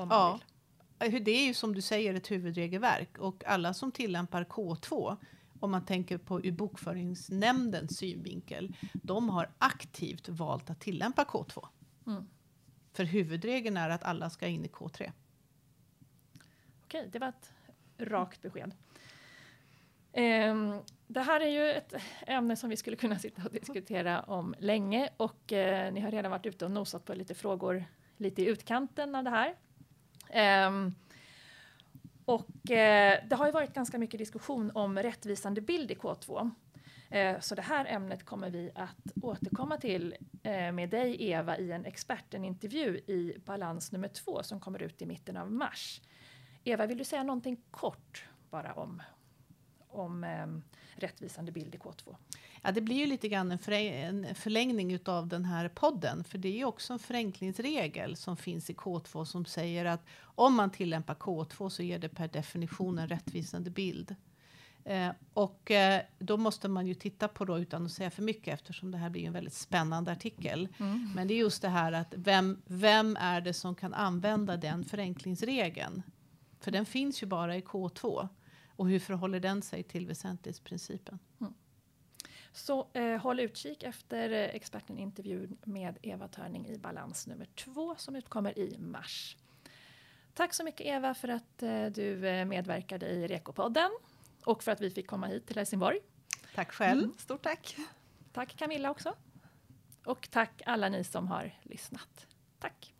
Om 0.00 0.08
man 0.08 0.18
Ja. 0.18 0.40
vill. 1.00 1.14
Eh, 1.14 1.22
Det 1.22 1.30
är 1.30 1.46
ju 1.46 1.54
som 1.54 1.74
du 1.74 1.82
säger 1.82 2.14
ett 2.14 2.30
huvudregelverk 2.30 3.18
och 3.18 3.44
alla 3.46 3.74
som 3.74 3.92
tillämpar 3.92 4.44
K2 4.44 5.16
om 5.60 5.70
man 5.70 5.84
tänker 5.84 6.18
på 6.18 6.40
ur 6.40 6.52
bokföringsnämndens 6.52 7.96
synvinkel, 7.98 8.76
de 8.92 9.28
har 9.28 9.50
aktivt 9.58 10.28
valt 10.28 10.70
att 10.70 10.80
tillämpa 10.80 11.24
K2. 11.24 11.68
Mm. 12.06 12.28
För 12.92 13.04
huvudregeln 13.04 13.76
är 13.76 13.90
att 13.90 14.02
alla 14.04 14.30
ska 14.30 14.46
in 14.46 14.64
i 14.64 14.68
K3. 14.68 15.12
Okej, 16.84 17.08
det 17.12 17.18
var 17.18 17.28
ett 17.28 17.52
rakt 17.98 18.42
besked. 18.42 18.74
Ehm, 20.12 20.78
det 21.06 21.20
här 21.20 21.40
är 21.40 21.48
ju 21.48 21.70
ett 21.70 21.94
ämne 22.26 22.56
som 22.56 22.70
vi 22.70 22.76
skulle 22.76 22.96
kunna 22.96 23.18
sitta 23.18 23.42
och 23.44 23.52
diskutera 23.52 24.22
om 24.22 24.54
länge 24.58 25.08
och 25.16 25.52
eh, 25.52 25.92
ni 25.92 26.00
har 26.00 26.10
redan 26.10 26.30
varit 26.30 26.46
ute 26.46 26.64
och 26.64 26.70
nosat 26.70 27.04
på 27.04 27.14
lite 27.14 27.34
frågor 27.34 27.84
lite 28.16 28.42
i 28.42 28.46
utkanten 28.46 29.14
av 29.14 29.24
det 29.24 29.30
här. 29.30 29.54
Um, 30.66 30.94
och 32.24 32.70
eh, 32.70 33.20
det 33.28 33.36
har 33.36 33.46
ju 33.46 33.52
varit 33.52 33.74
ganska 33.74 33.98
mycket 33.98 34.18
diskussion 34.18 34.70
om 34.74 34.98
rättvisande 34.98 35.60
bild 35.60 35.90
i 35.90 35.94
K2. 35.94 36.50
Eh, 37.10 37.40
så 37.40 37.54
det 37.54 37.62
här 37.62 37.86
ämnet 37.86 38.24
kommer 38.24 38.50
vi 38.50 38.70
att 38.74 39.12
återkomma 39.22 39.76
till 39.76 40.16
eh, 40.42 40.72
med 40.72 40.90
dig 40.90 41.30
Eva 41.30 41.58
i 41.58 41.72
en 41.72 41.84
expertenintervju 41.84 42.96
i 42.96 43.36
balans 43.44 43.92
nummer 43.92 44.08
två 44.08 44.42
som 44.42 44.60
kommer 44.60 44.82
ut 44.82 45.02
i 45.02 45.06
mitten 45.06 45.36
av 45.36 45.52
mars. 45.52 46.00
Eva, 46.64 46.86
vill 46.86 46.98
du 46.98 47.04
säga 47.04 47.22
någonting 47.22 47.62
kort 47.70 48.28
bara 48.50 48.72
om, 48.72 49.02
om 49.88 50.24
eh, 50.24 50.46
rättvisande 50.96 51.52
bild 51.52 51.74
i 51.74 51.78
K2? 51.78 52.16
Ja, 52.62 52.72
det 52.72 52.80
blir 52.80 52.96
ju 52.96 53.06
lite 53.06 53.28
grann 53.28 53.52
en, 53.52 53.58
en 53.74 54.34
förlängning 54.34 54.98
av 55.04 55.26
den 55.28 55.44
här 55.44 55.68
podden, 55.68 56.24
för 56.24 56.38
det 56.38 56.48
är 56.48 56.56
ju 56.56 56.64
också 56.64 56.92
en 56.92 56.98
förenklingsregel 56.98 58.16
som 58.16 58.36
finns 58.36 58.70
i 58.70 58.74
K2 58.74 59.24
som 59.24 59.44
säger 59.44 59.84
att 59.84 60.04
om 60.20 60.54
man 60.54 60.70
tillämpar 60.70 61.14
K2 61.14 61.68
så 61.68 61.82
ger 61.82 61.98
det 61.98 62.08
per 62.08 62.28
definition 62.28 62.98
en 62.98 63.08
rättvisande 63.08 63.70
bild. 63.70 64.14
Eh, 64.84 65.10
och 65.34 65.70
eh, 65.70 66.02
då 66.18 66.36
måste 66.36 66.68
man 66.68 66.86
ju 66.86 66.94
titta 66.94 67.28
på 67.28 67.44
då 67.44 67.58
utan 67.58 67.84
att 67.84 67.92
säga 67.92 68.10
för 68.10 68.22
mycket 68.22 68.54
eftersom 68.54 68.90
det 68.90 68.98
här 68.98 69.10
blir 69.10 69.26
en 69.26 69.32
väldigt 69.32 69.54
spännande 69.54 70.12
artikel. 70.12 70.68
Men 71.14 71.28
det 71.28 71.34
är 71.34 71.38
just 71.38 71.62
det 71.62 71.68
här 71.68 71.92
att 71.92 72.14
vem, 72.16 72.62
vem 72.66 73.16
är 73.20 73.40
det 73.40 73.54
som 73.54 73.74
kan 73.74 73.94
använda 73.94 74.56
den 74.56 74.84
förenklingsregeln? 74.84 76.02
För 76.60 76.70
den 76.70 76.86
finns 76.86 77.22
ju 77.22 77.26
bara 77.26 77.56
i 77.56 77.60
K2. 77.60 78.28
Och 78.76 78.88
hur 78.88 78.98
förhåller 78.98 79.40
den 79.40 79.62
sig 79.62 79.82
till 79.82 80.06
väsentlighetsprincipen? 80.06 81.18
Så 82.54 82.86
eh, 82.92 83.16
håll 83.16 83.40
utkik 83.40 83.82
efter 83.82 84.30
eh, 84.30 84.38
experten 84.38 84.98
intervjun 84.98 85.56
med 85.64 85.98
Eva 86.02 86.28
Törning 86.28 86.66
i 86.68 86.78
balans 86.78 87.26
nummer 87.26 87.46
två 87.54 87.94
som 87.96 88.16
utkommer 88.16 88.58
i 88.58 88.78
mars. 88.78 89.36
Tack 90.34 90.54
så 90.54 90.64
mycket 90.64 90.86
Eva 90.86 91.14
för 91.14 91.28
att 91.28 91.62
eh, 91.62 91.86
du 91.86 92.28
eh, 92.28 92.44
medverkade 92.44 93.06
i 93.06 93.28
Rekopodden 93.28 93.90
och 94.44 94.62
för 94.62 94.72
att 94.72 94.80
vi 94.80 94.90
fick 94.90 95.06
komma 95.06 95.26
hit 95.26 95.46
till 95.46 95.56
Helsingborg. 95.56 95.98
Tack 96.54 96.72
själv. 96.72 97.02
Mm, 97.02 97.14
stort 97.18 97.42
tack! 97.42 97.76
Tack 98.32 98.56
Camilla 98.56 98.90
också. 98.90 99.14
Och 100.04 100.28
tack 100.30 100.62
alla 100.66 100.88
ni 100.88 101.04
som 101.04 101.28
har 101.28 101.58
lyssnat. 101.62 102.26
Tack! 102.58 102.93